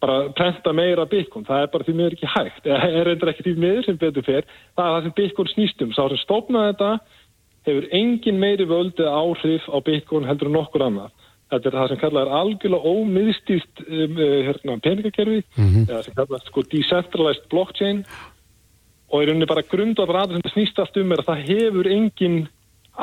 [0.01, 3.47] bara prenta meira Bitcoin, það er bara því miður ekki hægt, eða er reyndar ekki
[3.49, 4.47] því miður sem betur fer,
[4.79, 6.91] það er það sem Bitcoin snýstum sá sem stofnaði þetta
[7.69, 11.27] hefur engin meiri völdið áhrif á Bitcoin heldur en nokkur annað.
[11.49, 14.19] Þetta er það sem kallað er algjörlega ómiðstýrt um,
[14.49, 15.39] hérna, peningakerfi.
[15.57, 15.87] Mhm.
[15.89, 18.03] eða sem kallað sko decentralized blockchain.
[19.09, 22.39] Og í rauninni bara grundaðar sem það snýst allt um er að það hefur engin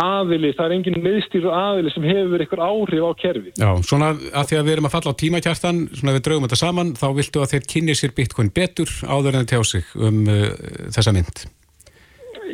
[0.01, 4.49] aðili, það er engin miðstýru aðili sem hefur eitthvað áhrif á kerfi Já, svona að
[4.49, 7.05] því að við erum að falla á tímakjartan, svona að við draugum þetta saman, þá
[7.19, 10.49] viltu að þeir kynni sér Bitcoin betur áður en þeir tjá sig um uh,
[10.95, 11.45] þessa mynd.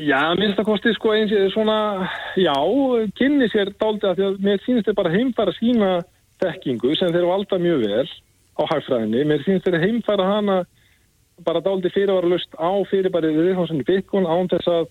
[0.01, 1.77] Já, minnst að kosti sko eins og svona,
[2.39, 2.55] já,
[3.19, 5.89] kynni sér dálítið að því að mér sýnist þeir bara heimfæra sína
[6.41, 8.07] þekkingu sem þeir valda mjög vel
[8.57, 9.25] á hagfræðinni.
[9.29, 10.61] Mér sýnist þeir heimfæra hana
[11.45, 14.89] bara dálítið fyrirvaralust á fyrirbærið við viðhánsinni Bitcoin án þess að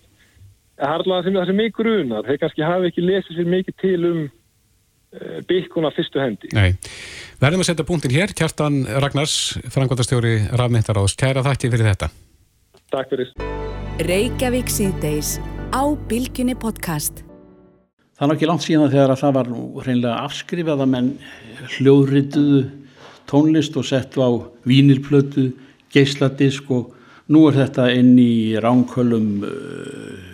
[0.79, 2.27] harlaða sem það sem mig grunar.
[2.27, 6.51] Þeir kannski hafi ekki lesið sér mikið til um uh, Bitcoin að fyrstu hendi.
[6.57, 6.69] Nei,
[7.41, 12.11] verðum að setja punktin hér, Kjartan Ragnars, frangvandastjóri rafmyndaráðs, kæra þakki fyrir þetta.
[12.91, 13.33] Takk fyrir.
[14.07, 15.35] Reykjavík síðdeis
[15.75, 17.23] á Bilginni podcast.
[18.21, 21.11] Það er ekki langt síðan þegar að það var nú hreinlega afskrifað að menn
[21.77, 22.61] hljóðrituðu
[23.29, 24.29] tónlist og settu á
[24.67, 25.51] vínilplötu,
[25.93, 26.91] geisladisk og
[27.31, 30.30] nú er þetta inn í ránkölum uh,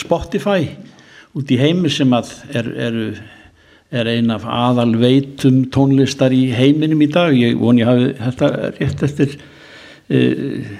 [0.00, 0.70] Spotify
[1.38, 3.00] út í heimi sem að er, er,
[3.94, 7.34] er ein af aðal veitum tónlistar í heiminum í dag.
[7.36, 9.36] Ég voni að þetta rétt eftir
[10.10, 10.72] uh,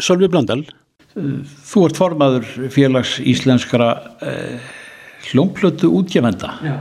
[0.00, 0.62] Sölvi Blöndal.
[1.10, 3.90] Þú ert formaður félags íslenskara
[4.22, 4.70] uh,
[5.30, 6.54] hljómplötu útgefenda.
[6.62, 6.76] Já.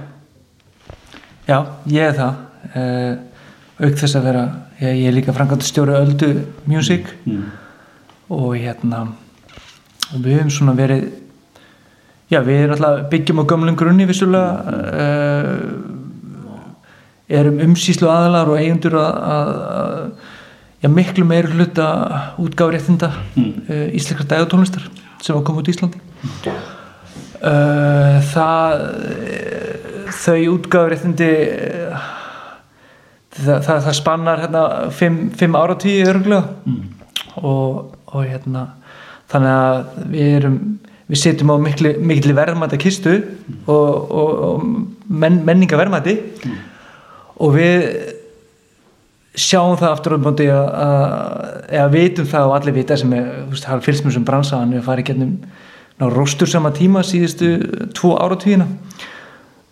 [1.50, 1.58] Já,
[1.90, 2.46] ég er það.
[2.76, 3.16] Uh,
[3.80, 4.44] auk þess að vera,
[4.84, 6.30] ég, ég er líka frangat stjóri Öldu
[6.70, 7.48] Music Mm.
[8.30, 9.00] og hérna
[10.14, 11.08] og við höfum svona verið
[12.30, 14.52] já, við erum alltaf byggjum á gömlum grunni vissulega
[15.04, 15.56] uh,
[17.30, 19.50] erum umsýslu aðalar og eigundur að, að,
[19.80, 20.00] að
[20.84, 21.88] já, miklu meiri hluta
[22.42, 23.54] útgáfréttinda Mm.
[23.70, 24.86] uh, íslenskar dagatónlistar
[25.22, 26.00] sem var komið út í Íslandi.
[27.40, 28.82] Uh, það
[30.20, 31.30] þau útgáfréttindi
[31.94, 32.08] uh,
[33.38, 34.64] það, það, það spannar hérna
[34.96, 36.76] fimm, fimm áratíi örgulega
[37.40, 38.66] og, og hérna
[39.32, 39.80] þannig að
[40.12, 40.60] við erum
[41.10, 43.16] við setjum á miklu, miklu verðmæta kistu
[43.66, 44.66] og, og, og
[45.10, 46.16] men, menninga verðmæti
[47.40, 47.86] og við
[49.40, 53.86] sjáum það aftur á móti að, vitum það og allir vita sem er, veist, hafa
[53.86, 55.38] fylgst með sem bransa hann er farið gennum
[56.00, 57.56] ná róstur sama tíma síðustu
[57.98, 58.68] tvo áratvíðina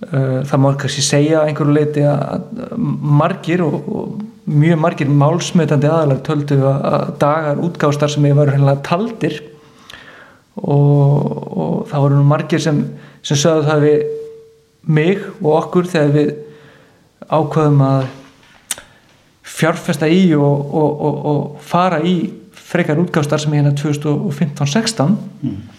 [0.07, 6.59] það má kannski segja einhverju leiti að margir og, og mjög margir málsmetandi aðalar töldu
[6.69, 9.39] að dagar útgástar sem var hérna taldir
[10.63, 12.83] og, og það voru nú margir sem,
[13.25, 14.05] sem sögðu það við
[14.97, 16.33] mig og okkur þegar við
[17.27, 18.05] ákvaðum að
[19.47, 22.17] fjárfesta í og, og, og, og fara í
[22.67, 25.75] frekar útgástar sem hérna 2015-16 þá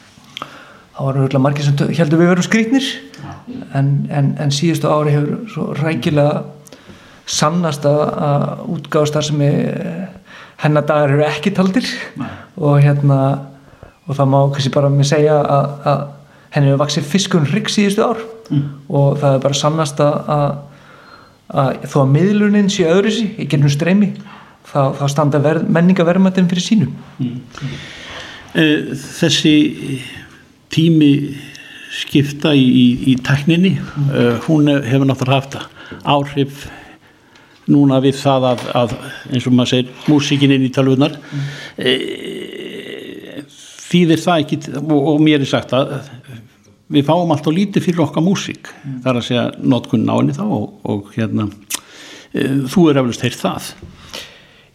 [0.99, 2.87] þá var auðvitað margir sem heldur við verum skrýtnir.
[3.79, 6.41] En, en, en síðustu ári hefur svo rækilega
[7.29, 9.45] sannast að, útgáðstar sem
[10.59, 11.87] hennar dagar eru ekki taldir.
[12.59, 13.21] Og hérna
[14.09, 16.01] og það má kannski bara mér segja að, að
[16.55, 18.25] henni hefur vaksið fiskun hrygg síðustu ár.
[18.89, 20.55] Og það er bara sannast að, að,
[21.53, 24.15] að þó að miðlunin sé öðru sí, í gennum streymi
[24.69, 26.97] þá, þá standa ver, menningaverðmættin fyrir sínum
[28.57, 29.53] Eh, Þessi
[30.73, 31.13] tími
[31.93, 35.57] skipta í, í, í tekninni, uh, hún hefur náttúrulega haft
[36.05, 36.67] áhrif
[37.69, 38.93] núna við það að, að
[39.33, 41.17] eins og maður segir, músíkin inn í tölvunar
[41.77, 41.93] e,
[43.89, 45.95] þýðir það ekki og, og mér er sagt að
[46.89, 48.71] við fáum alltaf lítið fyrir okkar músík.
[49.05, 51.49] Þar að segja notkunn á henni þá og, og hérna
[52.33, 53.71] e, þú er eflust heyrt það.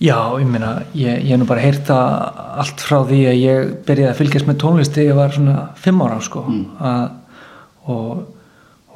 [0.04, 3.74] Já, ég meina, ég, ég hef nú bara heyrt það allt frá því að ég
[3.88, 6.44] byrjaði að fylgjast með tónlist þegar ég var svona fimm ára sko.
[6.92, 7.06] Að,
[7.94, 8.26] og,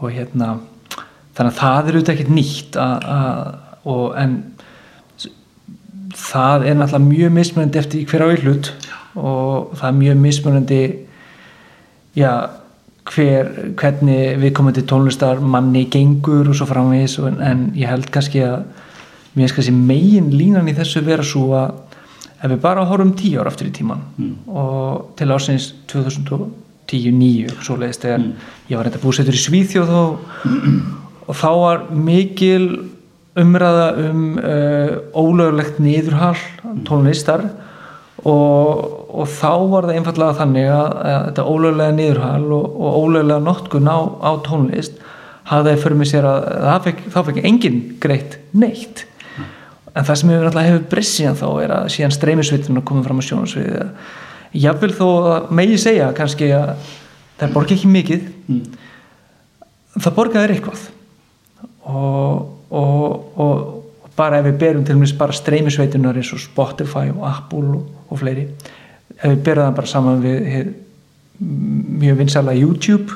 [0.01, 0.57] og hérna
[1.37, 3.41] þannig að það er auðvitað ekkert nýtt að, að,
[3.93, 4.37] og en
[6.17, 8.71] það er náttúrulega mjög mismunandi eftir í hver á í hlut
[9.17, 10.81] og það er mjög mismunandi
[12.17, 12.31] já,
[13.07, 13.49] hver,
[13.79, 18.09] hvernig við komum til tónlistar manni gengur og svo framvegis og, en, en ég held
[18.13, 18.61] kannski að
[19.37, 21.83] mér finnst kannski megin línan í þessu vera svo að
[22.37, 24.03] ef við bara horfum tíu ára aftur í tíman
[24.47, 28.27] og til ásins 2010-9 svo leiðist þegar
[28.69, 30.19] ég var reynda búsettur í Svíþjóð og,
[31.29, 32.67] og þá var mikil
[33.37, 36.39] umræða um uh, ólögulegt niðurhall
[36.87, 37.45] tónlistar
[38.23, 43.43] og, og þá var það einfallega þannig að, að þetta ólögulega niðurhall og, og ólögulega
[43.45, 45.03] notkun á, á tónlist
[45.47, 49.05] hafði fyrir mig sér að fekk, þá fekk enginn greitt neitt.
[49.97, 53.05] En það sem hefur alltaf hefur breyst síðan þá er að síðan streymisveitin að koma
[53.05, 53.85] fram á sjónasviði
[54.57, 56.69] jáfnvel þó að megi segja kannski að
[57.37, 58.27] það borgi ekki mikið
[59.97, 60.85] það borgaðir eitthvað.
[61.87, 63.76] Og, og, og
[64.17, 68.17] bara ef við berum til og með bara streymisveitunar eins og Spotify og Apple og,
[68.19, 68.47] fleiri
[69.17, 70.71] ef við berum það bara saman við hið,
[72.01, 73.13] mjög vinsala YouTube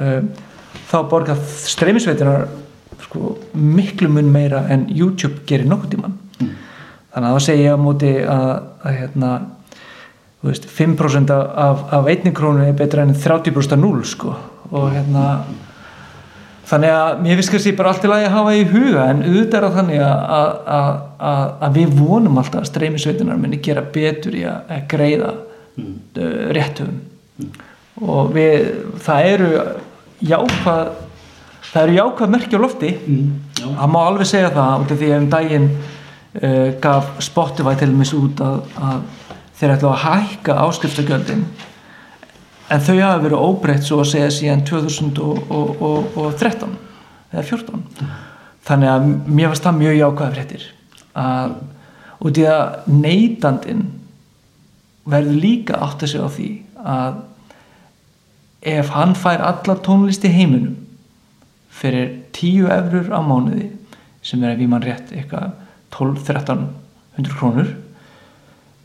[0.00, 0.20] uh,
[0.90, 1.40] þá borgað
[1.70, 2.46] streymisveitunar
[3.06, 6.54] sko, miklu mun meira en YouTube gerir nokkuð tíman mm.
[7.14, 8.48] þannig að þá segja á móti að,
[8.84, 9.34] að hérna,
[10.44, 14.34] veist, 5% af, af einni krónu er betra enn 30% af 0 sko.
[14.74, 15.24] og hérna
[16.64, 19.56] þannig að mér finnst kannski bara allt í lagi að hafa í huga en auðvitað
[19.58, 20.20] er það þannig að,
[20.76, 20.92] að,
[21.30, 25.32] að, að við vonum alltaf að streymisveitunar minni gera betur í að greiða
[25.76, 25.96] mm.
[26.56, 26.94] réttum
[27.40, 27.50] mm.
[28.08, 28.70] og við,
[29.04, 29.50] það eru
[30.24, 30.94] jákvæð
[31.74, 33.28] það eru jákvæð merkja á lofti mm,
[33.60, 37.90] það má alveg segja það út af því að um daginn uh, gaf Spotify til
[37.90, 41.46] dæmis út að, að þeir ætla að hækka áskrifstagjöldin
[42.74, 46.72] en þau hafa verið óbreytt svo að segja síðan 2013
[47.34, 47.82] eða 14
[48.64, 50.64] þannig að mér fannst það mjög jákvæð fréttir
[51.24, 51.50] að
[52.24, 53.82] út í að neytandin
[55.04, 56.50] verður líka átt að segja á því
[56.94, 57.14] að
[58.74, 60.76] ef hann fær alla tónlist í heiminum
[61.74, 62.06] fyrir
[62.36, 63.68] 10 eurur á mánuði
[64.24, 65.48] sem er ef ég mann rétt eitthvað
[65.94, 67.68] 12-1300 krónur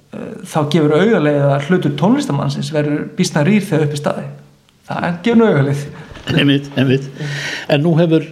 [0.10, 4.24] þá gefur auðarlega að hlutur tónlistamannsins verður bísna rýr þegar upp í staði
[4.90, 7.06] það gefur auðarlega einmitt, einmitt.
[7.70, 8.26] en nú hefur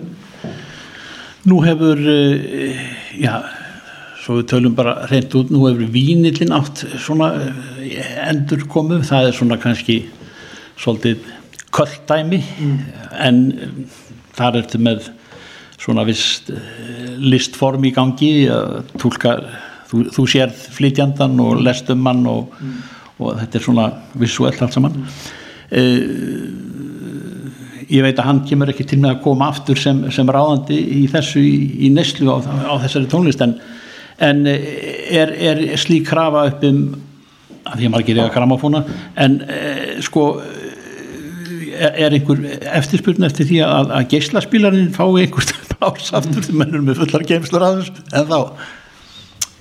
[1.47, 2.82] nú hefur uh,
[3.17, 3.36] já
[4.23, 7.61] svo við tölum bara reynd út nú hefur vínillin átt svona uh,
[8.25, 9.99] endur komið, það er svona kannski
[10.82, 11.30] svolítið
[11.78, 12.82] kvölddæmi mm.
[13.21, 13.80] en um,
[14.38, 15.11] þar ertu með
[15.78, 16.49] svona vist
[17.21, 19.38] listform í gangi að tólka
[19.89, 22.77] þú, þú sér flytjandan og lest um hann og, mm.
[23.21, 23.88] og þetta er svona
[24.19, 25.07] visuelt allt saman mm.
[25.79, 26.47] uh,
[27.88, 31.03] ég veit að hann kemur ekki til með að koma aftur sem, sem ráðandi í
[31.11, 31.57] þessu í,
[31.88, 33.57] í neslu á, á þessari tónlist en,
[34.23, 36.81] en er, er slík krafa upp um
[37.67, 38.83] að því að maður gerir að gramafóna
[39.19, 40.23] en uh, sko
[41.77, 42.39] er einhver
[42.79, 47.65] eftirspurn eftir því að, að geyslaspílarinn fái einhvers pláss aftur því mennur með fullar geimslur
[47.67, 48.39] aðeins en þá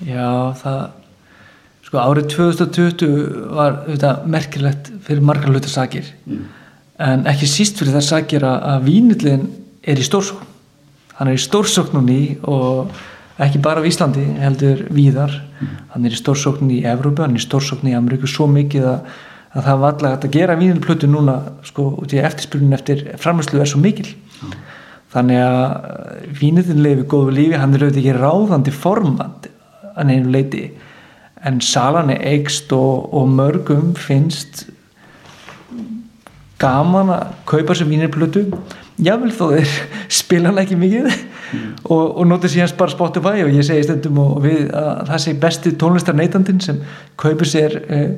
[0.05, 0.81] Já, það
[1.87, 3.11] sko árið 2020
[3.55, 6.41] var auðvitað merkilegt fyrir margar hluta sakir mm.
[7.07, 9.47] en ekki síst fyrir það sakir að, að vínillin
[9.87, 10.51] er í stórsókn
[11.17, 12.91] hann er í stórsókn núni og
[13.43, 15.73] ekki bara á Íslandi heldur víðar mm.
[15.95, 19.17] hann er í stórsókn í Evrópu, hann er í stórsókn í Ameríku svo mikið að,
[19.55, 21.41] að það var alltaf að gera vínilplötu núna
[21.71, 24.57] sko út í eftirspilun eftir framherslu er svo mikil mm.
[25.15, 29.56] þannig að vínillin lefi góðu lífi, hann er auðvitað ekki ráðandi formandi
[29.97, 30.67] að neinu leiti
[31.47, 34.67] en salan er eigst og, og mörgum finnst
[36.61, 38.47] gaman að kaupa sér vínirplötu.
[38.97, 39.75] Jável þó þeir
[40.21, 41.11] spila hann ekki mikið
[41.85, 45.37] og, og notið síðan bara Spotify og ég segi stundum og við að það sé
[45.43, 46.81] besti tónlistar neytandin sem
[47.21, 48.09] kaupir sér uh,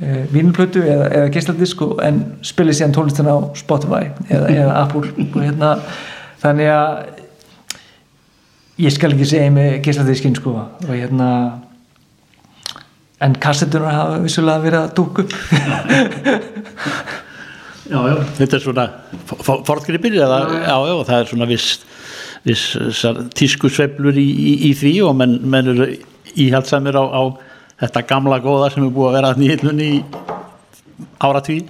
[0.00, 5.76] uh, vínirplötu eða, eða gísladisk en spilir síðan tónlistan á Spotify eða, eða Apple hérna.
[6.40, 7.25] Þannig að
[8.82, 11.28] ég skal ekki segja með gísladiskinn sko og hérna
[13.24, 15.36] en kassetunar hafa vissulega verið að dúk upp.
[17.86, 18.84] Já, já, þetta er svona
[19.46, 21.84] fortgripir já, já, það er svona viss,
[22.42, 23.04] viss
[23.38, 25.86] tísku sveiflur í, í, í því og menn, menn eru
[26.34, 27.22] íhaldsamir á, á
[27.84, 30.02] þetta gamla góða sem er búið að vera nýðlunni í
[31.22, 31.60] áratví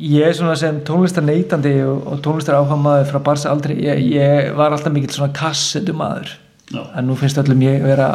[0.00, 4.04] Ég er svona sem tónlistar neytandi og, og tónlistar áhuga maður frá barsa aldrei, ég,
[4.14, 6.32] ég var alltaf mikill svona kassetu maður
[6.70, 8.14] en nú finnst öllum ég vera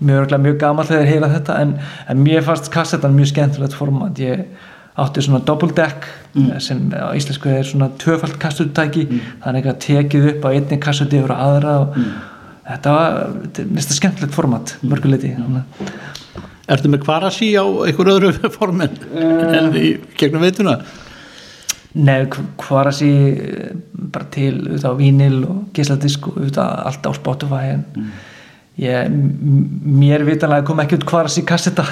[0.00, 1.74] mjög, mjög gaman þegar ég heyra þetta en,
[2.08, 4.46] en mér fannst kassetan mjög skemmtilegt format, ég
[5.00, 6.50] átti svona double deck mm.
[6.62, 9.22] sem á íslensku er svona tvöfald kastutæki mm.
[9.44, 12.12] þannig að tekið upp á einni kastuti yfir aðra og mm.
[12.68, 15.34] þetta var mista skemmtilegt format mörguleiti
[16.64, 20.78] Ertu með kvarasi á einhver öðru formen uh, en í gegnum veituna?
[21.94, 22.24] Nei,
[22.58, 23.08] kvarasi
[23.94, 27.84] bara til auðvitað á vínil og gísladisk og auðvitað allt á Spotify en
[28.82, 29.14] ég,
[29.94, 31.86] mér vitanlega kom ekki út kvarasi kasseta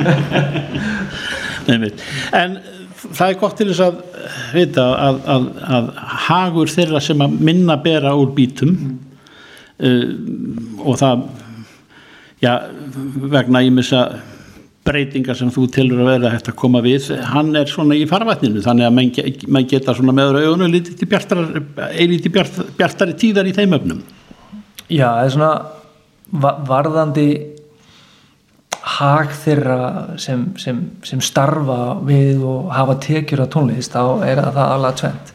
[1.70, 2.02] Einmitt.
[2.36, 2.58] en
[3.00, 4.02] það er gott til þess að
[4.52, 5.46] vita að, að,
[5.78, 5.90] að
[6.26, 8.98] hagur þeirra sem að minna bera úr bítum mm.
[9.88, 11.24] uh, og það
[12.44, 12.52] já,
[13.32, 14.04] vegna í missa
[14.90, 18.62] breytingar sem þú tilur að vera hægt að koma við, hann er svona í farvatninu
[18.64, 19.12] þannig að mann
[19.56, 21.62] man geta svona meður auðvunum lítið til bjartari,
[22.28, 24.02] bjart, bjartari tíðar í þeim öfnum
[24.90, 25.52] Já, það er svona
[26.66, 27.26] varðandi
[28.80, 29.80] hag þeirra
[30.20, 35.34] sem, sem, sem starfa við og hafa tekjur á tónlist þá er það alveg tvent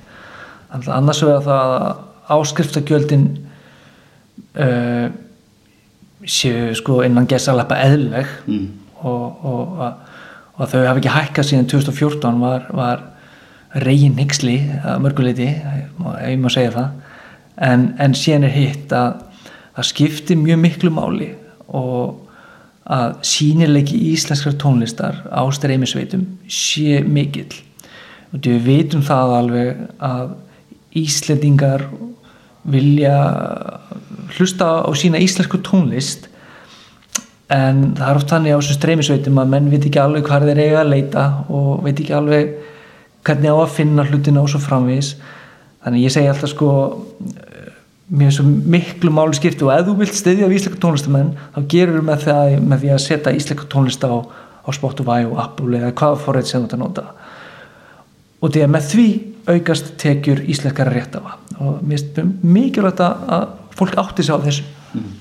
[0.95, 1.85] annars vegar það að
[2.35, 3.27] áskrifstagjöldin
[4.57, 5.05] uh,
[6.25, 8.65] séu sko innan gesalappa eðleg mm.
[9.05, 9.83] Og, og,
[10.55, 13.03] og þau hafa ekki hækkað síðan 2014 var, var
[13.85, 17.01] reygin nixli að mörguleiti ef ég má segja það.
[17.65, 19.19] En, en síðan er hitt að
[19.75, 21.33] það skiptir mjög miklu máli
[21.67, 22.21] og
[22.85, 27.49] að sínileiki íslenskar tónlistar á streymisveitum sé mikill.
[28.33, 30.35] Og við veitum það alveg að
[30.95, 31.81] Íslendingar
[32.71, 33.15] vilja
[34.37, 36.29] hlusta á sína íslensku tónlist
[37.53, 40.61] en það er oft þannig á þessum streymisveitum að menn veit ekki alveg hvað þeir
[40.63, 42.53] eiga að leita og veit ekki alveg
[43.25, 45.15] hvernig á að finna hlutina og svo framvís
[45.85, 46.69] þannig ég segi alltaf sko
[48.09, 51.59] mér er svo miklu máli skipti og ef þú vilt stiðja við íslenska tónlistamenn þá
[51.73, 52.25] gerur við með,
[52.61, 56.65] með því að setja íslenska tónlista á, á Spotify og Apple eða hvaða forrið sem
[56.65, 57.05] þú að nota.
[58.45, 59.07] Og því að með því
[59.55, 64.65] aukast tekjur íslenskara rétt af og mér finnst mikilvægt að fólk átti sig á þessu.
[64.93, 65.13] Mm.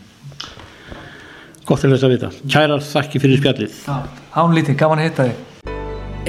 [1.65, 2.31] Gott til þess að vita.
[2.45, 3.81] Kærar þakki fyrir spjallið.
[4.35, 5.73] Hán lítið, gaman að hitta þig.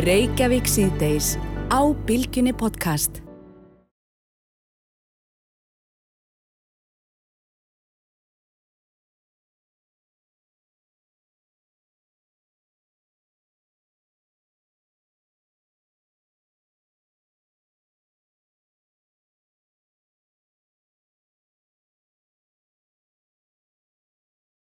[0.06, 1.36] Reykjavík síðdeis
[1.72, 3.25] á Bilginni podcast